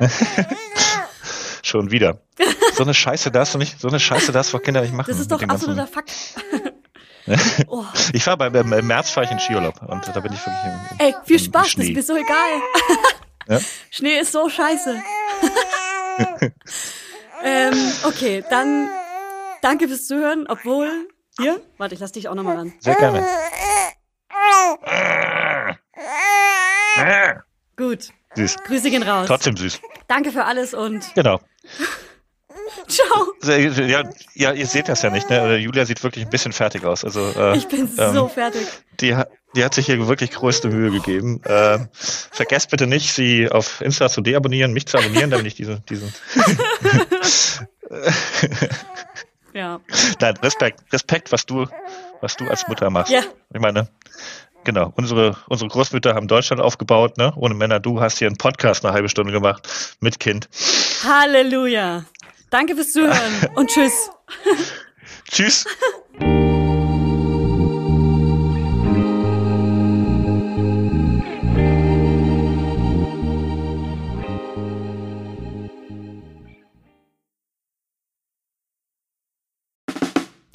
[1.62, 2.22] Schon wieder.
[2.74, 5.10] So eine Scheiße darfst du nicht, so eine Scheiße darfst du Kinder nicht machen.
[5.10, 6.12] Das ist doch absoluter Fakt.
[7.68, 7.84] oh.
[8.12, 10.64] Ich fahr bei, im im März fahre ich in Skiurlaub und da bin ich wirklich
[10.64, 11.88] im, im Ey, viel im Spaß, das Schnee.
[11.88, 12.60] ist mir so egal.
[13.46, 13.60] Ja?
[13.90, 15.02] Schnee ist so scheiße.
[17.44, 18.88] ähm, okay, dann
[19.64, 21.08] danke fürs Zuhören, obwohl.
[21.38, 21.60] Hier?
[21.78, 22.72] Warte, ich lass dich auch nochmal ran.
[22.80, 23.26] Sehr gerne.
[27.76, 28.10] Gut.
[28.36, 28.56] Süß.
[28.66, 29.26] Grüße gehen raus.
[29.26, 29.80] Trotzdem süß.
[30.06, 31.40] Danke für alles und Genau.
[32.88, 33.32] ciao.
[33.42, 34.02] Ja,
[34.34, 35.56] ja, ihr seht das ja nicht, ne?
[35.56, 37.04] Julia sieht wirklich ein bisschen fertig aus.
[37.04, 38.66] Also äh, Ich bin ähm, so fertig.
[39.00, 41.40] die, hat- die hat sich hier wirklich größte Mühe gegeben.
[41.46, 45.80] Ähm, vergesst bitte nicht, sie auf Insta zu deabonnieren, mich zu abonnieren, damit ich diese,
[45.88, 46.12] diesen.
[49.54, 49.80] Ja.
[50.20, 51.66] Nein, Respekt, Respekt, was du,
[52.20, 53.12] was du als Mutter machst.
[53.12, 53.22] Ja.
[53.52, 53.88] Ich meine,
[54.64, 57.32] genau, unsere, unsere Großmütter haben Deutschland aufgebaut, ne?
[57.36, 60.48] Ohne Männer, du hast hier einen Podcast eine halbe Stunde gemacht mit Kind.
[61.04, 62.04] Halleluja.
[62.50, 64.10] Danke fürs Zuhören und tschüss.
[65.30, 65.64] Tschüss.